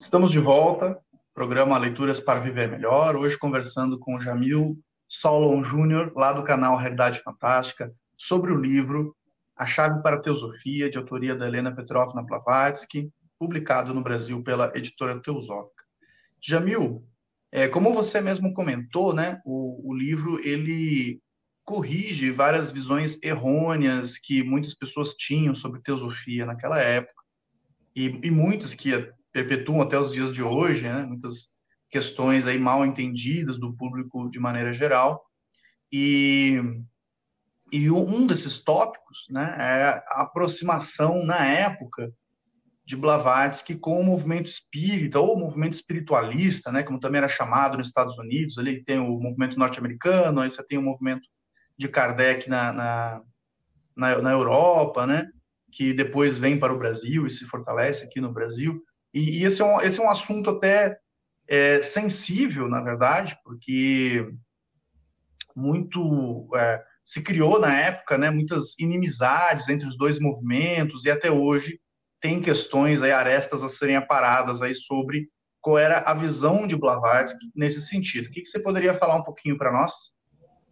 Estamos 0.00 0.30
de 0.30 0.38
volta, 0.38 0.96
programa 1.34 1.76
Leituras 1.76 2.20
para 2.20 2.38
Viver 2.38 2.70
Melhor, 2.70 3.16
hoje 3.16 3.36
conversando 3.36 3.98
com 3.98 4.20
Jamil 4.20 4.78
Solon 5.08 5.64
Júnior, 5.64 6.12
lá 6.14 6.32
do 6.32 6.44
canal 6.44 6.76
Realidade 6.76 7.18
Fantástica, 7.18 7.92
sobre 8.16 8.52
o 8.52 8.56
livro 8.56 9.16
A 9.56 9.66
Chave 9.66 10.00
para 10.00 10.14
a 10.14 10.20
Teosofia, 10.20 10.88
de 10.88 10.96
autoria 10.96 11.34
da 11.34 11.48
Helena 11.48 11.74
Petrovna 11.74 12.22
Blavatsky, 12.22 13.10
publicado 13.40 13.92
no 13.92 14.00
Brasil 14.00 14.40
pela 14.40 14.70
editora 14.76 15.20
Teosófica. 15.20 15.82
Jamil, 16.40 17.04
é, 17.50 17.66
como 17.66 17.92
você 17.92 18.20
mesmo 18.20 18.54
comentou, 18.54 19.12
né, 19.12 19.40
o, 19.44 19.90
o 19.90 19.92
livro 19.92 20.38
ele 20.46 21.20
corrige 21.64 22.30
várias 22.30 22.70
visões 22.70 23.20
errôneas 23.20 24.16
que 24.16 24.44
muitas 24.44 24.74
pessoas 24.74 25.14
tinham 25.14 25.56
sobre 25.56 25.82
teosofia 25.82 26.46
naquela 26.46 26.78
época 26.78 27.24
e, 27.96 28.20
e 28.22 28.30
muitas 28.30 28.74
que 28.74 29.12
perpetuam 29.32 29.82
até 29.82 29.98
os 29.98 30.12
dias 30.12 30.32
de 30.32 30.42
hoje, 30.42 30.82
né, 30.82 31.02
muitas 31.02 31.48
questões 31.90 32.46
aí 32.46 32.58
mal 32.58 32.84
entendidas 32.84 33.58
do 33.58 33.74
público 33.74 34.30
de 34.30 34.38
maneira 34.38 34.72
geral. 34.72 35.24
E 35.92 36.60
e 37.70 37.90
um 37.90 38.26
desses 38.26 38.62
tópicos, 38.62 39.26
né, 39.28 39.54
é 39.58 39.84
a 40.08 40.22
aproximação 40.22 41.22
na 41.24 41.44
época 41.44 42.10
de 42.84 42.96
Blavatsky 42.96 43.76
com 43.76 44.00
o 44.00 44.04
movimento 44.04 44.48
espírita, 44.48 45.20
ou 45.20 45.34
o 45.34 45.38
movimento 45.38 45.74
espiritualista, 45.74 46.72
né, 46.72 46.82
como 46.82 46.98
também 46.98 47.18
era 47.18 47.28
chamado 47.28 47.76
nos 47.76 47.88
Estados 47.88 48.16
Unidos, 48.16 48.56
ali 48.56 48.82
tem 48.82 48.98
o 48.98 49.20
movimento 49.20 49.58
norte-americano, 49.58 50.40
aí 50.40 50.50
você 50.50 50.66
tem 50.66 50.78
o 50.78 50.82
movimento 50.82 51.28
de 51.76 51.88
Kardec 51.88 52.48
na, 52.48 52.72
na, 52.72 53.22
na, 53.94 54.22
na, 54.22 54.32
Europa, 54.32 55.06
né, 55.06 55.28
que 55.70 55.92
depois 55.92 56.38
vem 56.38 56.58
para 56.58 56.72
o 56.72 56.78
Brasil 56.78 57.26
e 57.26 57.30
se 57.30 57.44
fortalece 57.44 58.06
aqui 58.06 58.22
no 58.22 58.32
Brasil. 58.32 58.82
E, 59.12 59.40
e 59.40 59.44
esse, 59.44 59.62
é 59.62 59.64
um, 59.64 59.80
esse 59.80 60.00
é 60.00 60.04
um 60.04 60.10
assunto 60.10 60.50
até 60.50 60.98
é, 61.48 61.82
sensível, 61.82 62.68
na 62.68 62.80
verdade, 62.80 63.36
porque 63.44 64.28
muito 65.56 66.48
é, 66.54 66.82
se 67.02 67.22
criou 67.22 67.58
na 67.58 67.74
época, 67.74 68.18
né, 68.18 68.30
muitas 68.30 68.78
inimizades 68.78 69.68
entre 69.68 69.88
os 69.88 69.96
dois 69.96 70.20
movimentos, 70.20 71.04
e 71.04 71.10
até 71.10 71.30
hoje 71.30 71.80
tem 72.20 72.40
questões 72.40 73.02
aí, 73.02 73.12
arestas 73.12 73.62
a 73.62 73.68
serem 73.68 73.96
aparadas 73.96 74.60
aí 74.60 74.74
sobre 74.74 75.28
qual 75.60 75.78
era 75.78 76.00
a 76.00 76.14
visão 76.14 76.66
de 76.66 76.76
Blavatsky 76.76 77.50
nesse 77.54 77.82
sentido. 77.82 78.26
O 78.26 78.30
que, 78.30 78.42
que 78.42 78.50
você 78.50 78.60
poderia 78.60 78.94
falar 78.94 79.16
um 79.16 79.24
pouquinho 79.24 79.56
para 79.56 79.72
nós? 79.72 80.16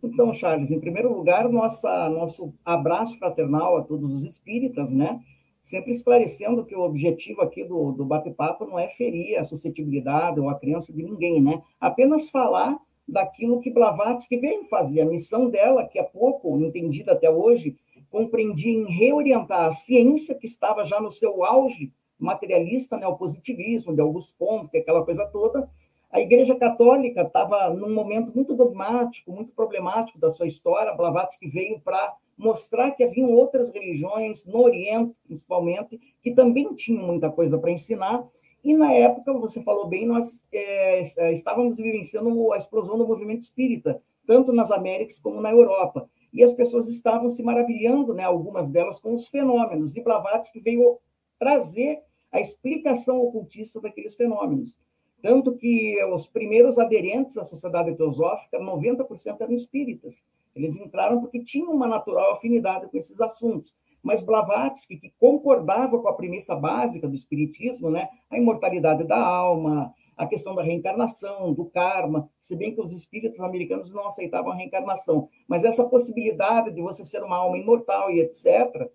Então, 0.03 0.33
Charles, 0.35 0.71
em 0.71 0.81
primeiro 0.81 1.13
lugar, 1.13 1.49
nossa, 1.49 2.09
nosso 2.09 2.55
abraço 2.65 3.19
fraternal 3.19 3.79
a 3.79 3.83
todos 3.83 4.11
os 4.13 4.25
espíritas, 4.25 4.93
né? 4.93 5.21
Sempre 5.67 5.91
esclarecendo 5.91 6.65
que 6.65 6.77
o 6.77 6.81
objetivo 6.81 7.43
aqui 7.43 7.65
do, 7.65 7.91
do 7.91 8.05
bate-papo 8.05 8.65
não 8.67 8.79
é 8.79 8.87
ferir 8.87 9.37
a 9.37 9.43
suscetibilidade 9.43 10.39
ou 10.39 10.49
a 10.49 10.55
crença 10.55 10.93
de 10.93 11.03
ninguém, 11.03 11.43
né? 11.43 11.61
Apenas 11.81 12.31
falar 12.31 12.79
daquilo 13.07 13.61
que 13.61 13.73
Blavatsky 13.73 14.37
veio 14.37 14.63
fazer. 14.67 15.01
A 15.01 15.07
missão 15.07 15.51
dela, 15.51 15.85
que 15.85 15.99
é 15.99 16.05
pouco 16.05 16.57
entendida 16.61 17.15
até 17.15 17.29
hoje, 17.29 17.77
compreendia 18.09 18.73
em 18.73 18.93
reorientar 18.97 19.65
a 19.65 19.73
ciência 19.73 20.37
que 20.37 20.47
estava 20.47 20.85
já 20.85 21.01
no 21.01 21.11
seu 21.11 21.45
auge 21.45 21.93
materialista, 22.17 22.97
né, 22.97 23.09
o 23.09 23.17
positivismo 23.17 23.93
de 23.93 24.01
Augusto 24.01 24.37
Comte, 24.39 24.79
aquela 24.79 25.05
coisa 25.05 25.27
toda, 25.27 25.69
A 26.13 26.21
Igreja 26.21 26.55
Católica 26.55 27.23
estava 27.23 27.71
num 27.71 27.93
momento 27.93 28.33
muito 28.33 28.55
dogmático, 28.55 29.33
muito 29.33 29.51
problemático 29.51 30.21
da 30.21 30.31
sua 30.31 30.47
história. 30.47 30.95
Blavatsky 30.95 31.49
veio 31.49 31.81
para 31.81 32.15
mostrar 32.37 32.91
que 32.93 33.03
haviam 33.03 33.31
outras 33.33 33.71
religiões, 33.71 34.45
no 34.47 34.63
Oriente 34.63 35.15
principalmente, 35.25 35.99
que 36.23 36.35
também 36.35 36.75
tinham 36.75 37.07
muita 37.07 37.31
coisa 37.31 37.59
para 37.59 37.71
ensinar. 37.71 38.27
E 38.63 38.75
na 38.75 38.93
época, 38.93 39.33
você 39.35 39.63
falou 39.63 39.89
bem, 39.89 40.07
nós 40.07 40.45
é, 40.53 41.03
é, 41.19 41.33
estávamos 41.33 41.77
vivenciando 41.77 42.53
a 42.53 42.59
explosão 42.59 42.99
do 42.99 43.07
movimento 43.07 43.43
espírita, 43.43 44.03
tanto 44.27 44.53
nas 44.53 44.71
Américas 44.71 45.21
como 45.21 45.41
na 45.41 45.51
Europa. 45.51 46.09
E 46.33 46.43
as 46.43 46.53
pessoas 46.53 46.89
estavam 46.89 47.29
se 47.29 47.43
maravilhando, 47.43 48.13
né, 48.13 48.25
algumas 48.25 48.69
delas, 48.69 49.01
com 49.01 49.15
os 49.15 49.29
fenômenos. 49.29 49.97
E 49.97 50.03
Blavatsky 50.03 50.61
veio 50.61 50.99
trazer 51.39 52.03
a 52.33 52.41
explicação 52.41 53.21
ocultista 53.21 53.81
daqueles 53.81 54.15
fenômenos. 54.15 54.79
Tanto 55.27 55.57
que 55.57 56.01
os 56.05 56.29
primeiros 56.29 56.79
aderentes 56.79 57.37
à 57.37 57.43
sociedade 57.43 57.97
teosófica, 57.97 58.61
90% 58.61 59.41
eram 59.41 59.55
espíritas. 59.55 60.25
Eles 60.55 60.77
entraram 60.77 61.21
porque 61.21 61.43
tinham 61.43 61.73
uma 61.73 61.89
natural 61.89 62.35
afinidade 62.35 62.87
com 62.89 62.97
esses 62.97 63.21
assuntos. 63.21 63.77
Mas 64.01 64.23
Blavatsky, 64.23 64.97
que 64.97 65.13
concordava 65.19 65.99
com 65.99 66.07
a 66.07 66.13
premissa 66.13 66.55
básica 66.55 67.09
do 67.09 67.17
espiritismo, 67.17 67.91
né, 67.91 68.09
a 68.31 68.39
imortalidade 68.39 69.03
da 69.03 69.19
alma, 69.19 69.93
a 70.17 70.29
questão 70.29 70.55
da 70.55 70.63
reencarnação, 70.63 71.53
do 71.53 71.65
karma, 71.65 72.31
se 72.41 72.55
bem 72.55 72.73
que 72.73 72.81
os 72.81 72.93
espíritos 72.93 73.41
americanos 73.41 73.93
não 73.93 74.07
aceitavam 74.07 74.53
a 74.53 74.55
reencarnação, 74.55 75.29
mas 75.49 75.65
essa 75.65 75.85
possibilidade 75.85 76.71
de 76.71 76.81
você 76.81 77.05
ser 77.05 77.25
uma 77.25 77.39
alma 77.39 77.59
imortal 77.59 78.13
e 78.13 78.21
etc., 78.21 78.89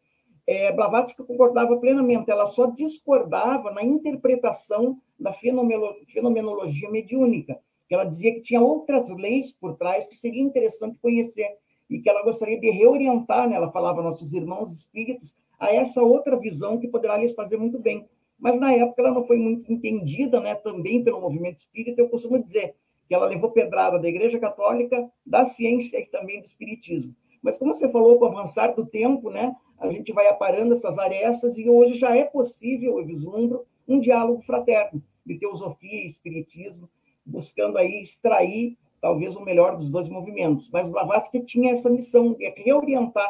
é, 0.51 0.72
Blavatsky 0.74 1.24
concordava 1.24 1.77
plenamente, 1.77 2.29
ela 2.29 2.46
só 2.46 2.65
discordava 2.65 3.72
na 3.72 3.84
interpretação 3.84 5.00
da 5.17 5.31
fenomenologia 5.31 6.89
mediúnica, 6.89 7.58
ela 7.89 8.03
dizia 8.03 8.34
que 8.34 8.41
tinha 8.41 8.62
outras 8.62 9.10
leis 9.15 9.53
por 9.53 9.77
trás 9.77 10.08
que 10.08 10.15
seria 10.15 10.41
interessante 10.41 10.98
conhecer 11.01 11.58
e 11.89 12.00
que 12.00 12.10
ela 12.10 12.24
gostaria 12.24 12.60
de 12.60 12.70
reorientar, 12.70 13.50
né? 13.50 13.55
ela 13.55 13.72
falava 13.72 14.01
nossos 14.01 14.34
irmãos 14.34 14.72
espíritos, 14.74 15.38
a 15.58 15.74
essa 15.74 16.01
outra 16.01 16.38
visão 16.38 16.79
que 16.79 16.88
poderá 16.88 17.17
lhes 17.17 17.34
fazer 17.34 17.58
muito 17.58 17.79
bem. 17.79 18.10
Mas 18.39 18.60
na 18.60 18.74
época 18.74 19.01
ela 19.01 19.13
não 19.13 19.24
foi 19.24 19.38
muito 19.38 19.72
entendida, 19.72 20.39
né, 20.39 20.55
também 20.55 21.03
pelo 21.03 21.22
movimento 21.22 21.60
espírita. 21.60 22.01
Eu 22.01 22.10
costumo 22.10 22.41
dizer 22.41 22.75
que 23.08 23.13
ela 23.13 23.27
levou 23.27 23.51
pedrada 23.51 24.00
da 24.00 24.08
Igreja 24.08 24.39
Católica, 24.39 25.10
da 25.25 25.46
ciência 25.46 26.00
e 26.00 26.08
também 26.08 26.39
do 26.39 26.46
espiritismo. 26.46 27.15
Mas 27.41 27.58
como 27.58 27.74
você 27.74 27.89
falou, 27.89 28.17
com 28.17 28.25
o 28.25 28.27
avançar 28.29 28.74
do 28.74 28.86
tempo, 28.86 29.29
né, 29.29 29.55
a 29.82 29.90
gente 29.90 30.14
vai 30.14 30.28
aparando 30.28 30.76
essas 30.76 31.00
arestas 31.00 31.58
e 31.58 31.68
hoje 31.68 31.96
já 31.96 32.16
é 32.16 32.24
possível, 32.24 33.00
eu 33.00 33.06
vislumbro, 33.06 33.66
um 33.88 34.00
diálogo 34.00 34.42
fraterno 34.42 35.04
de 35.26 35.40
teosofia 35.40 36.04
e 36.04 36.08
espiritismo, 36.08 36.88
buscando 37.26 37.78
aí 37.78 38.02
extrair 38.02 38.78
talvez 39.02 39.36
o 39.36 39.44
melhor 39.44 39.76
dos 39.76 39.90
dois 39.90 40.08
movimentos. 40.08 40.70
Mas 40.70 40.88
Blavatsky 40.88 41.44
tinha 41.44 41.74
essa 41.74 41.90
missão 41.90 42.34
de 42.34 42.48
reorientar 42.50 43.30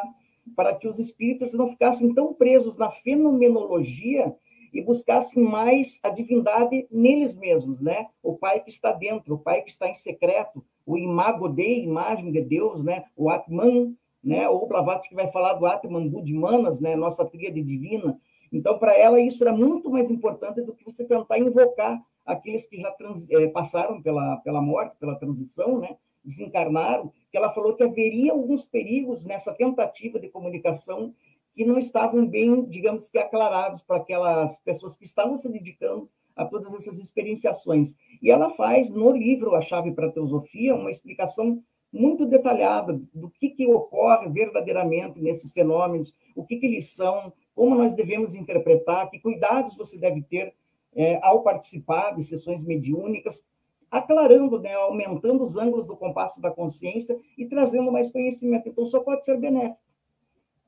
para 0.54 0.74
que 0.74 0.86
os 0.86 0.98
espíritas 0.98 1.54
não 1.54 1.70
ficassem 1.70 2.12
tão 2.12 2.34
presos 2.34 2.76
na 2.76 2.90
fenomenologia 2.90 4.36
e 4.74 4.82
buscassem 4.82 5.42
mais 5.42 5.98
a 6.02 6.10
divindade 6.10 6.86
neles 6.90 7.34
mesmos, 7.34 7.80
né? 7.80 8.08
O 8.22 8.36
Pai 8.36 8.60
que 8.60 8.70
está 8.70 8.92
dentro, 8.92 9.34
o 9.34 9.38
Pai 9.38 9.62
que 9.62 9.70
está 9.70 9.88
em 9.88 9.94
secreto, 9.94 10.64
o 10.84 10.98
imago 10.98 11.48
Dei, 11.48 11.82
imagem 11.84 12.30
de 12.30 12.42
Deus, 12.42 12.84
né? 12.84 13.04
O 13.16 13.30
Atman, 13.30 13.94
né? 14.22 14.48
Ou 14.48 14.66
Blavatsky 14.66 15.14
vai 15.14 15.30
falar 15.30 15.54
do 15.54 15.66
Atman 15.66 16.08
Budmanas, 16.08 16.80
né? 16.80 16.96
Nossa 16.96 17.24
tríade 17.24 17.62
divina. 17.62 18.18
Então, 18.52 18.78
para 18.78 18.96
ela, 18.96 19.20
isso 19.20 19.42
era 19.42 19.52
muito 19.52 19.90
mais 19.90 20.10
importante 20.10 20.60
do 20.62 20.74
que 20.74 20.84
você 20.84 21.04
tentar 21.06 21.38
invocar 21.38 22.00
aqueles 22.24 22.66
que 22.66 22.78
já 22.78 22.90
trans, 22.92 23.28
é, 23.30 23.48
passaram 23.48 24.00
pela, 24.02 24.36
pela 24.38 24.60
morte, 24.60 24.96
pela 24.98 25.16
transição, 25.16 25.78
né? 25.78 25.96
desencarnaram, 26.24 27.12
que 27.30 27.36
ela 27.36 27.52
falou 27.52 27.74
que 27.74 27.82
haveria 27.82 28.32
alguns 28.32 28.64
perigos 28.64 29.24
nessa 29.24 29.52
tentativa 29.52 30.20
de 30.20 30.28
comunicação 30.28 31.14
que 31.54 31.64
não 31.64 31.78
estavam 31.78 32.26
bem, 32.26 32.64
digamos 32.64 33.10
que, 33.10 33.18
aclarados 33.18 33.82
para 33.82 33.96
aquelas 33.96 34.58
pessoas 34.60 34.96
que 34.96 35.04
estavam 35.04 35.36
se 35.36 35.50
dedicando 35.50 36.08
a 36.34 36.46
todas 36.46 36.72
essas 36.72 36.98
experienciações. 36.98 37.94
E 38.22 38.30
ela 38.30 38.50
faz, 38.50 38.90
no 38.90 39.10
livro 39.10 39.54
A 39.54 39.60
Chave 39.60 39.92
para 39.92 40.06
a 40.06 40.12
Teosofia, 40.12 40.74
uma 40.74 40.90
explicação 40.90 41.62
muito 41.92 42.24
detalhada 42.26 43.00
do 43.12 43.30
que, 43.30 43.50
que 43.50 43.66
ocorre 43.66 44.28
verdadeiramente 44.30 45.20
nesses 45.20 45.52
fenômenos, 45.52 46.16
o 46.34 46.44
que, 46.44 46.56
que 46.56 46.66
eles 46.66 46.94
são, 46.94 47.32
como 47.54 47.74
nós 47.74 47.94
devemos 47.94 48.34
interpretar, 48.34 49.10
que 49.10 49.20
cuidados 49.20 49.76
você 49.76 49.98
deve 49.98 50.22
ter 50.22 50.54
é, 50.94 51.20
ao 51.22 51.42
participar 51.42 52.12
de 52.12 52.22
sessões 52.22 52.64
mediúnicas, 52.64 53.42
aclarando, 53.90 54.58
né, 54.58 54.74
aumentando 54.74 55.42
os 55.42 55.56
ângulos 55.56 55.86
do 55.86 55.96
compasso 55.96 56.40
da 56.40 56.50
consciência 56.50 57.18
e 57.36 57.46
trazendo 57.46 57.92
mais 57.92 58.10
conhecimento. 58.10 58.68
Então, 58.68 58.86
só 58.86 59.00
pode 59.00 59.24
ser 59.24 59.38
benéfico 59.38 59.82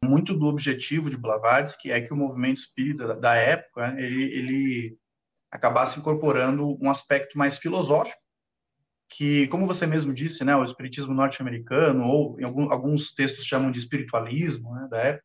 muito 0.04 0.34
do 0.34 0.46
objetivo 0.46 1.10
de 1.10 1.16
Blavatsky 1.16 1.90
é 1.90 2.00
que 2.00 2.12
o 2.12 2.16
movimento 2.16 2.58
espírita 2.58 3.14
da 3.14 3.34
época 3.34 3.90
né, 3.90 4.02
ele, 4.02 4.24
ele 4.24 4.98
acabasse 5.50 5.98
incorporando 5.98 6.78
um 6.80 6.90
aspecto 6.90 7.38
mais 7.38 7.58
filosófico, 7.58 8.20
que, 9.08 9.46
como 9.48 9.66
você 9.66 9.86
mesmo 9.86 10.12
disse, 10.12 10.44
né, 10.44 10.56
o 10.56 10.64
espiritismo 10.64 11.14
norte-americano, 11.14 12.04
ou 12.04 12.36
algum, 12.42 12.72
alguns 12.72 13.14
textos 13.14 13.44
chamam 13.44 13.70
de 13.70 13.78
espiritualismo 13.78 14.74
né, 14.74 14.88
da 14.90 14.98
época, 14.98 15.24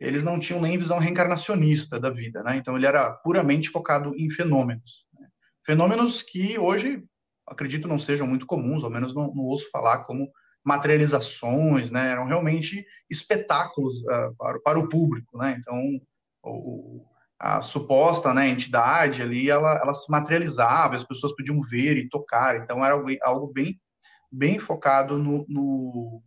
eles 0.00 0.22
não 0.22 0.38
tinham 0.38 0.60
nem 0.60 0.78
visão 0.78 0.98
reencarnacionista 0.98 1.98
da 1.98 2.08
vida, 2.08 2.42
né? 2.42 2.56
Então 2.56 2.76
ele 2.76 2.86
era 2.86 3.10
puramente 3.10 3.68
focado 3.68 4.14
em 4.16 4.30
fenômenos, 4.30 5.06
né? 5.18 5.26
fenômenos 5.66 6.22
que 6.22 6.56
hoje 6.56 7.02
acredito 7.46 7.88
não 7.88 7.98
sejam 7.98 8.26
muito 8.26 8.46
comuns, 8.46 8.84
ao 8.84 8.90
menos 8.90 9.12
não, 9.12 9.34
não 9.34 9.42
ouço 9.44 9.68
falar 9.70 10.04
como 10.04 10.30
materializações, 10.64 11.90
né? 11.90 12.12
Eram 12.12 12.26
realmente 12.26 12.86
espetáculos 13.10 14.02
uh, 14.02 14.34
para, 14.38 14.60
para, 14.60 14.78
o 14.78 14.88
público, 14.88 15.36
né? 15.38 15.56
Então, 15.58 15.76
o, 16.44 17.04
a 17.38 17.62
suposta 17.62 18.34
né, 18.34 18.48
entidade 18.48 19.22
ali, 19.22 19.48
ela, 19.48 19.78
ela 19.80 19.94
se 19.94 20.10
materializava, 20.10 20.96
as 20.96 21.04
pessoas 21.04 21.34
podiam 21.36 21.60
ver 21.60 21.96
e 21.96 22.08
tocar, 22.08 22.56
então 22.56 22.84
era 22.84 22.94
algo, 22.94 23.08
algo 23.22 23.52
bem, 23.52 23.80
bem 24.30 24.58
focado 24.58 25.16
no, 25.18 25.46
no, 25.48 26.22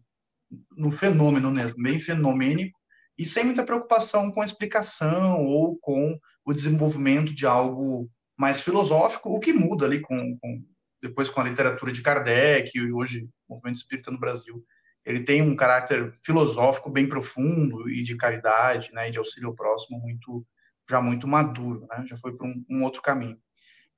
no 0.71 0.91
fenômeno 0.91 1.52
mesmo, 1.52 1.84
bem 1.84 2.00
fenomênico, 2.00 2.80
e 3.17 3.26
sem 3.26 3.43
muita 3.43 3.65
preocupação 3.65 4.32
com 4.32 4.41
a 4.41 4.45
explicação 4.45 5.45
ou 5.45 5.78
com 5.80 6.17
o 6.45 6.54
desenvolvimento 6.54 7.36
de 7.36 7.45
algo 7.45 8.10
mais 8.38 8.62
filosófico, 8.62 9.30
o 9.30 9.39
que 9.39 9.52
muda 9.52 9.86
ali 9.86 10.00
com, 10.00 10.38
com 10.38 10.63
depois 11.02 11.30
com 11.30 11.41
a 11.41 11.43
literatura 11.43 11.91
de 11.91 12.02
Kardec 12.02 12.71
e 12.74 12.91
hoje 12.91 13.28
o 13.47 13.56
movimento 13.56 13.78
espírita 13.78 14.12
no 14.12 14.19
Brasil. 14.19 14.63
Ele 15.06 15.24
tem 15.24 15.41
um 15.41 15.56
caráter 15.56 16.17
filosófico 16.24 16.89
bem 16.89 17.10
profundo 17.10 17.89
e 17.89 18.02
de 18.04 18.15
caridade, 18.15 18.91
né, 18.93 19.10
e 19.10 19.12
de 19.12 19.17
auxílio 19.17 19.50
ao 19.50 19.56
próximo 19.56 20.00
muito 20.00 20.45
já 20.91 21.01
muito 21.01 21.27
maduro, 21.27 21.88
né, 21.89 22.04
já 22.06 22.17
foi 22.17 22.36
para 22.36 22.45
um, 22.45 22.63
um, 22.69 22.84
outro 22.84 23.01
caminho. 23.01 23.38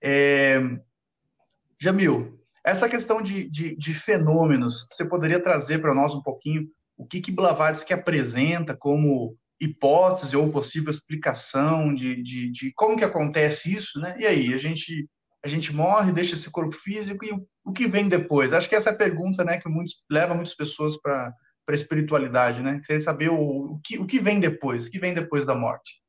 É... 0.02 0.60
Jamil, 1.82 2.40
essa 2.64 2.88
questão 2.88 3.22
de, 3.22 3.50
de, 3.50 3.76
de 3.76 3.94
fenômenos, 3.94 4.88
você 4.90 5.04
poderia 5.04 5.42
trazer 5.42 5.80
para 5.80 5.94
nós 5.94 6.14
um 6.14 6.22
pouquinho 6.22 6.68
o 6.96 7.06
que, 7.06 7.20
que 7.20 7.32
Blavatsky 7.32 7.94
apresenta 7.94 8.78
como 8.78 9.36
hipótese 9.60 10.38
ou 10.38 10.52
possível 10.52 10.92
explicação 10.92 11.94
de, 11.94 12.22
de, 12.22 12.52
de 12.52 12.72
como 12.76 12.98
que 12.98 13.04
acontece 13.04 13.74
isso, 13.74 14.00
né? 14.00 14.16
E 14.20 14.26
aí, 14.26 14.54
a 14.54 14.58
gente 14.58 15.10
a 15.44 15.48
gente 15.48 15.76
morre, 15.76 16.14
deixa 16.14 16.36
esse 16.36 16.50
corpo 16.50 16.74
físico 16.74 17.26
e 17.26 17.32
o 17.66 17.74
que 17.74 17.86
vem 17.86 18.08
depois? 18.08 18.54
Acho 18.54 18.70
que 18.70 18.76
essa 18.76 18.92
é 18.92 18.94
a 18.94 18.98
pergunta, 18.98 19.44
né, 19.44 19.58
que 19.58 19.68
muitos, 19.68 20.06
leva 20.10 20.34
muitas 20.34 20.56
pessoas 20.56 20.96
para 21.02 21.34
a 21.68 21.74
espiritualidade, 21.74 22.62
né? 22.62 22.80
Querer 22.86 23.02
saber 23.02 23.30
o, 23.30 23.74
o, 23.74 23.80
que, 23.84 24.00
o 24.00 24.06
que 24.06 24.20
vem 24.20 24.40
depois, 24.40 24.88
o 24.88 24.92
que 24.92 25.00
vem 25.00 25.14
depois 25.14 25.46
da 25.46 25.54
morte. 25.54 26.03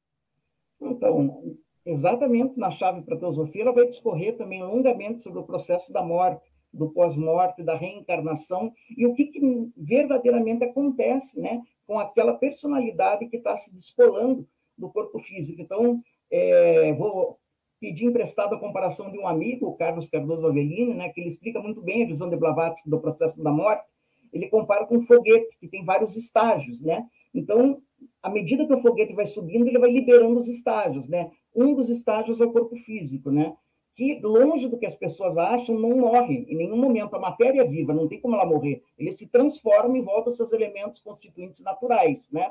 Então, 0.81 1.57
exatamente 1.87 2.59
na 2.59 2.71
chave 2.71 3.03
para 3.03 3.17
a 3.17 3.19
teosofia, 3.19 3.63
ela 3.63 3.73
vai 3.73 3.87
discorrer 3.87 4.37
também 4.37 4.63
longamente 4.63 5.23
sobre 5.23 5.41
o 5.41 5.45
processo 5.45 5.93
da 5.93 6.03
morte, 6.03 6.43
do 6.73 6.91
pós-morte, 6.91 7.63
da 7.63 7.77
reencarnação 7.77 8.73
e 8.97 9.07
o 9.07 9.15
que, 9.15 9.27
que, 9.27 9.41
verdadeiramente 9.77 10.65
acontece, 10.65 11.41
né, 11.41 11.63
com 11.87 11.99
aquela 11.99 12.35
personalidade 12.35 13.27
que 13.29 13.37
está 13.37 13.57
se 13.57 13.73
descolando 13.73 14.47
do 14.77 14.91
corpo 14.91 15.21
físico. 15.21 15.61
Então, 15.61 16.03
é, 16.31 16.93
vou 16.95 17.39
pedi 17.85 18.07
emprestado 18.07 18.55
a 18.55 18.59
comparação 18.59 19.13
de 19.13 19.19
um 19.19 19.29
amigo, 19.29 19.67
o 19.67 19.77
Carlos 19.77 20.09
Cardoso 20.09 20.47
Avellini, 20.47 20.95
né, 20.95 21.11
que 21.11 21.21
ele 21.21 21.29
explica 21.29 21.61
muito 21.61 21.83
bem 21.83 22.03
a 22.03 22.07
visão 22.07 22.31
de 22.31 22.37
Blavatsky 22.37 22.89
do 22.89 22.99
processo 22.99 23.43
da 23.43 23.53
morte. 23.53 23.85
Ele 24.33 24.49
compara 24.49 24.87
com 24.87 24.97
um 24.97 25.03
foguete, 25.03 25.55
que 25.61 25.69
tem 25.69 25.85
vários 25.85 26.17
estágios, 26.17 26.83
né? 26.83 27.07
Então, 27.35 27.83
à 28.23 28.31
medida 28.31 28.67
que 28.67 28.73
o 28.73 28.81
foguete 28.81 29.15
vai 29.15 29.27
subindo, 29.27 29.67
ele 29.67 29.79
vai 29.79 29.91
liberando 29.91 30.39
os 30.39 30.49
estágios, 30.49 31.09
né? 31.09 31.31
Um 31.55 31.75
dos 31.75 31.91
estágios 31.91 32.41
é 32.41 32.45
o 32.45 32.53
corpo 32.53 32.77
físico, 32.77 33.31
né? 33.31 33.55
Que, 33.97 34.21
longe 34.21 34.69
do 34.69 34.79
que 34.79 34.87
as 34.87 34.95
pessoas 34.95 35.37
acham, 35.37 35.79
não 35.79 35.97
morre 35.97 36.47
em 36.49 36.57
nenhum 36.57 36.77
momento. 36.77 37.15
A 37.15 37.21
matéria 37.21 37.63
é 37.63 37.65
viva, 37.65 37.95
não 37.95 38.09
tem 38.09 38.21
como 38.21 38.35
ela 38.35 38.47
morrer. 38.47 38.83
Ele 38.99 39.13
se 39.13 39.29
transforma 39.29 39.97
e 39.99 40.03
volta 40.03 40.31
aos 40.31 40.37
seus 40.37 40.53
elementos 40.53 41.01
constituintes 41.01 41.63
naturais, 41.63 42.29
né? 42.31 42.51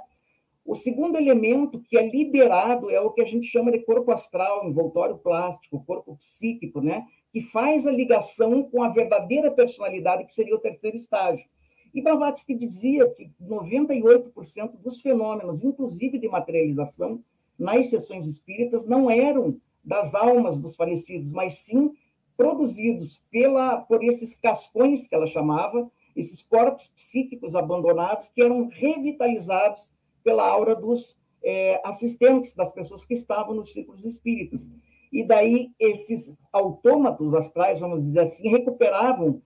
O 0.65 0.75
segundo 0.75 1.17
elemento 1.17 1.81
que 1.81 1.97
é 1.97 2.07
liberado 2.09 2.89
é 2.89 2.99
o 3.01 3.11
que 3.11 3.21
a 3.21 3.25
gente 3.25 3.47
chama 3.47 3.71
de 3.71 3.79
corpo 3.79 4.11
astral, 4.11 4.65
envoltório 4.65 5.17
plástico, 5.17 5.83
corpo 5.83 6.15
psíquico, 6.15 6.79
né? 6.79 7.05
que 7.33 7.41
faz 7.41 7.87
a 7.87 7.91
ligação 7.91 8.61
com 8.61 8.83
a 8.83 8.89
verdadeira 8.89 9.49
personalidade, 9.49 10.25
que 10.25 10.35
seria 10.35 10.55
o 10.55 10.59
terceiro 10.59 10.95
estágio. 10.95 11.43
E 11.93 12.01
Blavatsky 12.01 12.55
dizia 12.55 13.07
que 13.11 13.31
98% 13.41 14.77
dos 14.81 14.99
fenômenos, 14.99 15.63
inclusive 15.63 16.17
de 16.17 16.27
materialização, 16.27 17.23
nas 17.57 17.89
sessões 17.89 18.25
espíritas, 18.25 18.85
não 18.85 19.09
eram 19.11 19.59
das 19.83 20.15
almas 20.15 20.59
dos 20.59 20.75
falecidos, 20.75 21.31
mas 21.31 21.59
sim 21.59 21.93
produzidos 22.35 23.23
pela, 23.29 23.77
por 23.77 24.03
esses 24.03 24.35
cascões 24.35 25.07
que 25.07 25.13
ela 25.13 25.27
chamava, 25.27 25.89
esses 26.15 26.41
corpos 26.41 26.89
psíquicos 26.95 27.55
abandonados 27.55 28.29
que 28.29 28.41
eram 28.41 28.67
revitalizados 28.69 29.93
pela 30.23 30.47
aura 30.47 30.75
dos 30.75 31.19
é, 31.43 31.81
assistentes, 31.83 32.55
das 32.55 32.71
pessoas 32.71 33.05
que 33.05 33.13
estavam 33.13 33.53
nos 33.53 33.73
círculos 33.73 34.05
espíritas. 34.05 34.71
E 35.11 35.23
daí 35.23 35.71
esses 35.79 36.35
autômatos 36.51 37.35
astrais, 37.35 37.79
vamos 37.79 38.03
dizer 38.03 38.21
assim, 38.21 38.49
recuperavam 38.49 39.41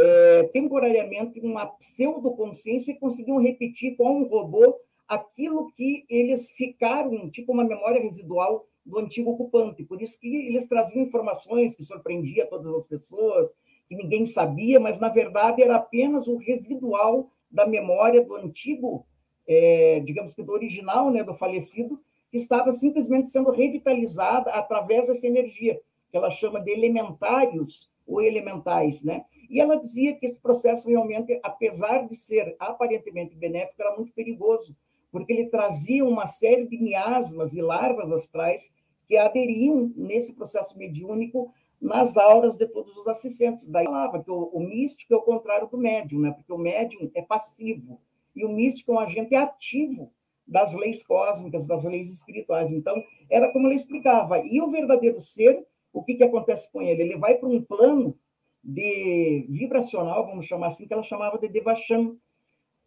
é, 0.00 0.44
temporariamente 0.52 1.40
uma 1.40 1.66
pseudoconsciência 1.66 2.92
e 2.92 2.98
conseguiam 2.98 3.38
repetir 3.38 3.96
com 3.96 4.20
um 4.20 4.28
robô 4.28 4.76
aquilo 5.06 5.70
que 5.72 6.04
eles 6.08 6.50
ficaram, 6.50 7.28
tipo 7.30 7.52
uma 7.52 7.64
memória 7.64 8.00
residual 8.00 8.66
do 8.86 8.98
antigo 8.98 9.30
ocupante. 9.32 9.84
Por 9.84 10.00
isso 10.00 10.18
que 10.18 10.28
eles 10.46 10.68
traziam 10.68 11.02
informações 11.02 11.74
que 11.74 11.82
surpreendia 11.82 12.46
todas 12.46 12.72
as 12.74 12.86
pessoas, 12.86 13.54
que 13.88 13.96
ninguém 13.96 14.24
sabia, 14.24 14.78
mas 14.78 15.00
na 15.00 15.08
verdade 15.08 15.62
era 15.62 15.76
apenas 15.76 16.28
o 16.28 16.36
residual 16.36 17.30
da 17.50 17.66
memória 17.66 18.24
do 18.24 18.36
antigo, 18.36 19.04
é, 19.46 20.00
digamos 20.00 20.32
que 20.32 20.42
do 20.42 20.52
original, 20.52 21.10
né, 21.10 21.24
do 21.24 21.34
falecido, 21.34 22.00
que 22.30 22.38
estava 22.38 22.70
simplesmente 22.70 23.28
sendo 23.28 23.50
revitalizada 23.50 24.50
através 24.52 25.08
dessa 25.08 25.26
energia, 25.26 25.80
que 26.10 26.16
ela 26.16 26.30
chama 26.30 26.60
de 26.60 26.70
elementários 26.70 27.90
ou 28.06 28.22
elementais, 28.22 29.02
né? 29.02 29.24
E 29.50 29.60
ela 29.60 29.74
dizia 29.74 30.14
que 30.14 30.24
esse 30.24 30.40
processo 30.40 30.88
realmente, 30.88 31.40
apesar 31.42 32.06
de 32.06 32.14
ser 32.14 32.54
aparentemente 32.60 33.34
benéfico, 33.34 33.82
era 33.82 33.96
muito 33.96 34.12
perigoso, 34.12 34.76
porque 35.10 35.32
ele 35.32 35.46
trazia 35.46 36.04
uma 36.04 36.28
série 36.28 36.68
de 36.68 36.78
miasmas 36.78 37.52
e 37.52 37.60
larvas 37.60 38.12
astrais 38.12 38.72
que 39.08 39.16
aderiam 39.16 39.92
nesse 39.96 40.32
processo 40.34 40.78
mediúnico 40.78 41.52
nas 41.80 42.16
auras 42.16 42.56
de 42.56 42.66
todos 42.68 42.96
os 42.96 43.08
assistentes. 43.08 43.68
Daí 43.68 43.86
falava 43.86 44.22
que 44.22 44.30
o, 44.30 44.44
o 44.52 44.60
místico 44.60 45.12
é 45.12 45.16
o 45.16 45.22
contrário 45.22 45.66
do 45.66 45.76
médium, 45.76 46.20
né? 46.20 46.30
porque 46.30 46.52
o 46.52 46.58
médium 46.58 47.10
é 47.12 47.22
passivo 47.22 48.00
e 48.36 48.44
o 48.44 48.48
místico 48.48 48.92
é 48.92 48.94
um 48.94 49.00
agente 49.00 49.34
ativo 49.34 50.12
das 50.46 50.74
leis 50.74 51.02
cósmicas, 51.02 51.66
das 51.66 51.82
leis 51.82 52.08
espirituais. 52.08 52.70
Então, 52.70 53.02
era 53.28 53.52
como 53.52 53.66
ele 53.66 53.74
explicava. 53.74 54.38
E 54.44 54.60
o 54.60 54.70
verdadeiro 54.70 55.20
ser, 55.20 55.66
o 55.92 56.04
que, 56.04 56.14
que 56.14 56.24
acontece 56.24 56.70
com 56.70 56.80
ele? 56.80 57.02
Ele 57.02 57.18
vai 57.18 57.34
para 57.34 57.48
um 57.48 57.60
plano 57.60 58.16
de 58.62 59.46
vibracional, 59.48 60.26
vamos 60.26 60.46
chamar 60.46 60.68
assim, 60.68 60.86
que 60.86 60.92
ela 60.92 61.02
chamava 61.02 61.38
de 61.38 61.48
Devachan, 61.48 62.16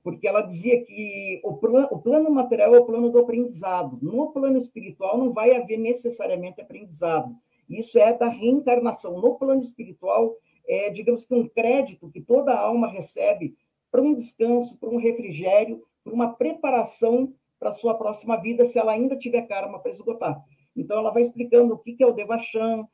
porque 0.04 0.28
ela 0.28 0.42
dizia 0.42 0.84
que 0.84 1.42
o, 1.44 1.54
plan, 1.54 1.88
o 1.90 2.00
plano 2.00 2.30
material 2.30 2.76
é 2.76 2.80
o 2.80 2.86
plano 2.86 3.10
do 3.10 3.20
aprendizado. 3.20 3.98
No 4.02 4.32
plano 4.32 4.58
espiritual 4.58 5.18
não 5.18 5.32
vai 5.32 5.56
haver 5.56 5.78
necessariamente 5.78 6.62
aprendizado. 6.62 7.34
Isso 7.70 7.98
é 7.98 8.14
da 8.14 8.28
reencarnação. 8.28 9.20
No 9.20 9.36
plano 9.36 9.62
espiritual, 9.62 10.36
é, 10.68 10.90
digamos 10.90 11.24
que 11.26 11.34
um 11.34 11.48
crédito 11.48 12.10
que 12.12 12.20
toda 12.20 12.54
alma 12.54 12.88
recebe 12.88 13.56
para 13.90 14.02
um 14.02 14.14
descanso, 14.14 14.78
para 14.78 14.90
um 14.90 14.98
refrigério, 14.98 15.82
para 16.04 16.14
uma 16.14 16.34
preparação 16.34 17.34
para 17.58 17.70
a 17.70 17.74
sua 17.74 17.98
próxima 17.98 18.36
vida, 18.36 18.66
se 18.66 18.78
ela 18.78 18.92
ainda 18.92 19.16
tiver 19.16 19.44
karma 19.44 19.80
para 19.80 19.92
esgotar. 19.92 20.44
Então, 20.76 20.98
ela 20.98 21.12
vai 21.12 21.22
explicando 21.22 21.76
o 21.76 21.78
que 21.78 21.96
é 22.02 22.06
o 22.06 22.12
Devachan, 22.12 22.86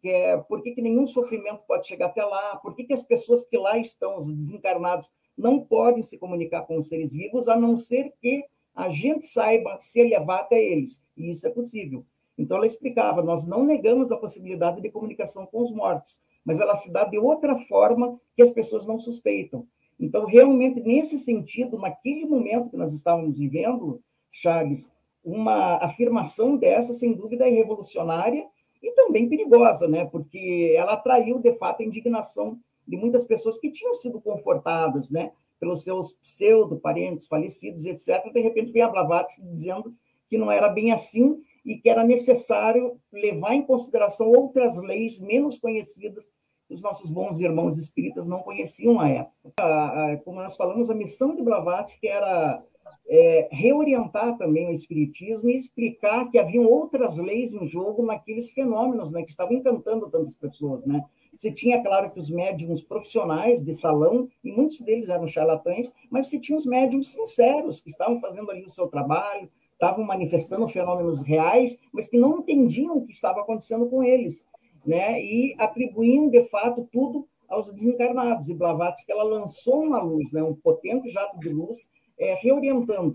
que 0.00 0.08
é, 0.08 0.36
por 0.36 0.62
que, 0.62 0.72
que 0.72 0.82
nenhum 0.82 1.06
sofrimento 1.06 1.62
pode 1.66 1.86
chegar 1.86 2.06
até 2.06 2.24
lá, 2.24 2.56
por 2.56 2.74
que, 2.74 2.84
que 2.84 2.94
as 2.94 3.02
pessoas 3.02 3.44
que 3.44 3.58
lá 3.58 3.76
estão, 3.78 4.18
os 4.18 4.32
desencarnados, 4.32 5.12
não 5.36 5.60
podem 5.60 6.02
se 6.02 6.16
comunicar 6.16 6.62
com 6.62 6.78
os 6.78 6.88
seres 6.88 7.12
vivos, 7.12 7.48
a 7.48 7.56
não 7.56 7.76
ser 7.76 8.12
que 8.20 8.44
a 8.74 8.88
gente 8.88 9.26
saiba 9.26 9.76
se 9.78 10.00
elevar 10.00 10.40
até 10.40 10.62
eles. 10.62 11.02
E 11.16 11.30
isso 11.30 11.46
é 11.46 11.50
possível. 11.50 12.04
Então, 12.36 12.56
ela 12.56 12.66
explicava: 12.66 13.22
nós 13.22 13.46
não 13.46 13.64
negamos 13.64 14.10
a 14.10 14.16
possibilidade 14.16 14.80
de 14.80 14.90
comunicação 14.90 15.46
com 15.46 15.62
os 15.62 15.72
mortos, 15.72 16.20
mas 16.44 16.58
ela 16.58 16.74
se 16.76 16.90
dá 16.90 17.04
de 17.04 17.18
outra 17.18 17.56
forma 17.66 18.18
que 18.36 18.42
as 18.42 18.50
pessoas 18.50 18.86
não 18.86 18.98
suspeitam. 18.98 19.66
Então, 19.98 20.26
realmente, 20.26 20.80
nesse 20.80 21.18
sentido, 21.18 21.78
naquele 21.78 22.26
momento 22.26 22.70
que 22.70 22.76
nós 22.76 22.92
estávamos 22.92 23.38
vivendo, 23.38 24.02
Charles, 24.30 24.92
uma 25.24 25.76
afirmação 25.76 26.56
dessa, 26.56 26.92
sem 26.92 27.14
dúvida, 27.14 27.46
é 27.46 27.50
revolucionária 27.50 28.46
e 28.84 28.92
também 28.92 29.28
perigosa, 29.28 29.88
né? 29.88 30.04
porque 30.04 30.74
ela 30.76 30.92
atraiu, 30.92 31.38
de 31.38 31.54
fato, 31.54 31.82
a 31.82 31.84
indignação 31.84 32.60
de 32.86 32.98
muitas 32.98 33.24
pessoas 33.24 33.58
que 33.58 33.70
tinham 33.70 33.94
sido 33.94 34.20
confortadas 34.20 35.10
né? 35.10 35.32
pelos 35.58 35.82
seus 35.82 36.12
pseudo-parentes 36.12 37.26
falecidos, 37.26 37.86
etc. 37.86 38.30
De 38.30 38.40
repente, 38.40 38.72
vem 38.72 38.82
a 38.82 38.88
Blavatsky 38.88 39.42
dizendo 39.42 39.94
que 40.28 40.36
não 40.36 40.52
era 40.52 40.68
bem 40.68 40.92
assim 40.92 41.42
e 41.64 41.78
que 41.78 41.88
era 41.88 42.04
necessário 42.04 43.00
levar 43.10 43.54
em 43.54 43.62
consideração 43.62 44.28
outras 44.28 44.76
leis 44.76 45.18
menos 45.18 45.58
conhecidas 45.58 46.26
que 46.68 46.74
os 46.74 46.82
nossos 46.82 47.10
bons 47.10 47.40
irmãos 47.40 47.78
espíritas 47.78 48.28
não 48.28 48.40
conheciam 48.42 49.00
à 49.00 49.08
época. 49.08 50.20
Como 50.24 50.40
nós 50.40 50.56
falamos, 50.56 50.90
a 50.90 50.94
missão 50.94 51.34
de 51.34 51.42
Blavatsky 51.42 52.08
era 52.08 52.62
é, 53.08 53.48
reorientar 53.50 54.36
também 54.36 54.68
o 54.68 54.72
espiritismo 54.72 55.48
e 55.48 55.54
explicar 55.54 56.30
que 56.30 56.38
haviam 56.38 56.64
outras 56.64 57.16
leis 57.16 57.52
em 57.52 57.66
jogo 57.66 58.04
naqueles 58.04 58.50
fenômenos 58.50 59.10
né, 59.10 59.22
que 59.22 59.30
estavam 59.30 59.54
encantando 59.54 60.10
tantas 60.10 60.36
pessoas. 60.36 60.84
Né? 60.86 61.02
Você 61.32 61.50
tinha, 61.50 61.82
claro, 61.82 62.10
que 62.10 62.20
os 62.20 62.30
médiums 62.30 62.82
profissionais 62.82 63.64
de 63.64 63.74
salão, 63.74 64.28
e 64.42 64.52
muitos 64.52 64.80
deles 64.80 65.08
eram 65.08 65.26
charlatães, 65.26 65.92
mas 66.10 66.28
você 66.28 66.38
tinha 66.38 66.56
os 66.56 66.66
médiums 66.66 67.12
sinceros, 67.12 67.80
que 67.80 67.90
estavam 67.90 68.20
fazendo 68.20 68.50
ali 68.50 68.64
o 68.64 68.70
seu 68.70 68.86
trabalho, 68.86 69.50
estavam 69.72 70.04
manifestando 70.04 70.68
fenômenos 70.68 71.22
reais, 71.22 71.78
mas 71.92 72.08
que 72.08 72.16
não 72.16 72.38
entendiam 72.38 72.96
o 72.96 73.04
que 73.04 73.12
estava 73.12 73.40
acontecendo 73.40 73.86
com 73.86 74.02
eles, 74.02 74.48
né? 74.86 75.20
E 75.20 75.54
atribuíam 75.58 76.28
de 76.28 76.44
fato 76.44 76.88
tudo 76.92 77.26
aos 77.48 77.72
desencarnados. 77.72 78.48
E 78.48 78.54
Blavatsky 78.54 79.10
ela 79.10 79.24
lançou 79.24 79.82
uma 79.82 80.00
luz, 80.00 80.30
né? 80.32 80.42
Um 80.42 80.54
potente 80.54 81.10
jato 81.10 81.38
de 81.38 81.48
luz, 81.48 81.90
é, 82.18 82.34
reorientando. 82.34 83.14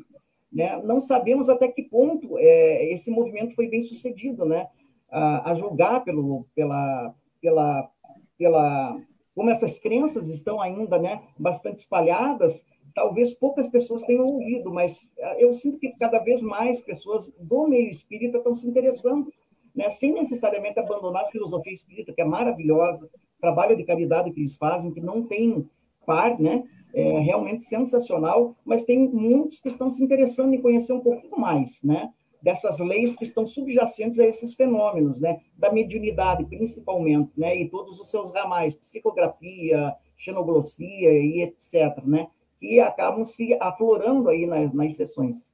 Né? 0.52 0.82
Não 0.84 1.00
sabemos 1.00 1.50
até 1.50 1.68
que 1.68 1.84
ponto 1.84 2.38
é, 2.38 2.92
esse 2.94 3.12
movimento 3.12 3.56
foi 3.56 3.68
bem 3.68 3.84
sucedido, 3.84 4.46
né? 4.46 4.68
A, 5.12 5.52
a 5.52 5.54
julgar 5.56 6.04
pelo, 6.04 6.46
pela, 6.54 7.16
pela, 7.42 7.90
pela, 8.38 9.02
como 9.34 9.50
essas 9.50 9.80
crenças 9.80 10.28
estão 10.28 10.62
ainda, 10.62 11.00
né? 11.00 11.24
Bastante 11.38 11.80
espalhadas 11.80 12.66
talvez 12.94 13.34
poucas 13.34 13.68
pessoas 13.68 14.04
tenham 14.04 14.26
ouvido, 14.26 14.72
mas 14.72 15.10
eh, 15.18 15.46
eu 15.46 15.54
sinto 15.54 15.80
que 15.80 15.90
cada 15.98 16.20
vez 16.20 16.42
mais 16.42 16.82
pessoas 16.82 17.34
do 17.40 17.68
meio 17.68 17.90
espírita 17.90 18.38
estão 18.38 18.54
se 18.54 18.68
interessando, 18.68 19.32
né, 19.76 19.90
sem 19.90 20.12
necessariamente 20.12 20.80
abandonar 20.80 21.24
a 21.24 21.30
filosofia 21.30 21.74
espírita, 21.74 22.14
que 22.14 22.22
é 22.22 22.26
maravilhosa, 22.26 23.10
trabalho 23.40 23.78
de 23.78 23.86
caridade 23.86 24.32
que 24.32 24.40
eles 24.42 24.58
fazem, 24.58 24.92
que 24.92 25.00
não 25.00 25.24
tem 25.24 25.66
par, 26.06 26.38
né, 26.40 26.64
é 26.94 27.20
realmente 27.20 27.64
sensacional, 27.64 28.56
mas 28.66 28.84
tem 28.84 29.08
muitos 29.08 29.60
que 29.60 29.68
estão 29.68 29.90
se 29.90 30.04
interessando 30.04 30.54
em 30.54 30.62
conhecer 30.62 30.94
um 30.94 31.00
pouquinho 31.00 31.38
mais, 31.38 31.82
né, 31.84 32.12
dessas 32.42 32.80
leis 32.80 33.16
que 33.16 33.26
estão 33.26 33.46
subjacentes 33.46 34.20
a 34.20 34.26
esses 34.26 34.54
fenômenos, 34.54 35.20
né, 35.20 35.40
da 35.58 35.72
mediunidade 35.72 36.46
principalmente, 36.46 37.32
né, 37.38 37.56
e 37.56 37.70
todos 37.70 38.00
os 38.00 38.10
seus 38.10 38.34
ramais, 38.34 38.76
psicografia, 38.76 39.94
xenoglossia 40.18 41.12
e 41.12 41.42
etc, 41.44 42.04
né, 42.06 42.28
que 42.60 42.80
acabam 42.80 43.24
se 43.24 43.56
aflorando 43.60 44.30
aí 44.30 44.46
nas, 44.46 44.74
nas 44.74 44.96
sessões. 44.96 45.50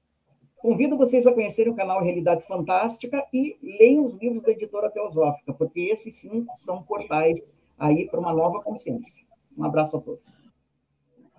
Convido 0.57 0.97
vocês 0.97 1.27
a 1.27 1.33
conhecerem 1.33 1.71
o 1.71 1.75
canal 1.75 2.01
Realidade 2.01 2.43
Fantástica 2.47 3.23
e 3.31 3.55
leiam 3.61 4.03
os 4.03 4.17
livros 4.17 4.43
da 4.43 4.51
editora 4.51 4.89
Teosófica, 4.89 5.53
porque 5.53 5.81
esses 5.81 6.15
sim 6.15 6.45
são 6.55 6.81
portais 6.81 7.53
aí 7.77 8.07
para 8.09 8.19
uma 8.19 8.33
nova 8.33 8.59
consciência. 8.61 9.23
Um 9.55 9.63
abraço 9.63 9.97
a 9.97 10.01
todos. 10.01 10.44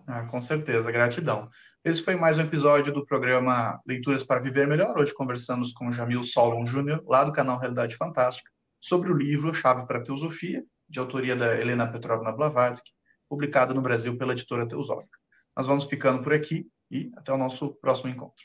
Ah, 0.08 0.22
com 0.22 0.40
certeza, 0.40 0.92
gratidão. 0.92 1.50
Esse 1.84 2.00
foi 2.00 2.14
mais 2.14 2.38
um 2.38 2.42
episódio 2.42 2.92
do 2.92 3.04
programa 3.04 3.80
Leituras 3.84 4.22
para 4.22 4.38
Viver 4.38 4.64
Melhor. 4.64 4.96
Hoje 4.96 5.12
conversamos 5.12 5.72
com 5.72 5.90
Jamil 5.90 6.22
Solon 6.22 6.64
Júnior, 6.64 7.02
lá 7.04 7.24
do 7.24 7.32
canal 7.32 7.58
Realidade 7.58 7.96
Fantástica, 7.96 8.48
sobre 8.80 9.10
o 9.10 9.16
livro 9.16 9.52
Chave 9.52 9.84
para 9.84 9.98
a 9.98 10.02
Teosofia, 10.02 10.64
de 10.88 11.00
autoria 11.00 11.34
da 11.34 11.60
Helena 11.60 11.88
Petrovna 11.88 12.30
Blavatsky, 12.30 12.92
publicado 13.28 13.74
no 13.74 13.82
Brasil 13.82 14.16
pela 14.16 14.32
editora 14.32 14.68
Teosófica. 14.68 15.18
Nós 15.56 15.66
vamos 15.66 15.86
ficando 15.86 16.22
por 16.22 16.32
aqui 16.32 16.68
e 16.88 17.10
até 17.16 17.32
o 17.32 17.38
nosso 17.38 17.74
próximo 17.74 18.08
encontro. 18.08 18.44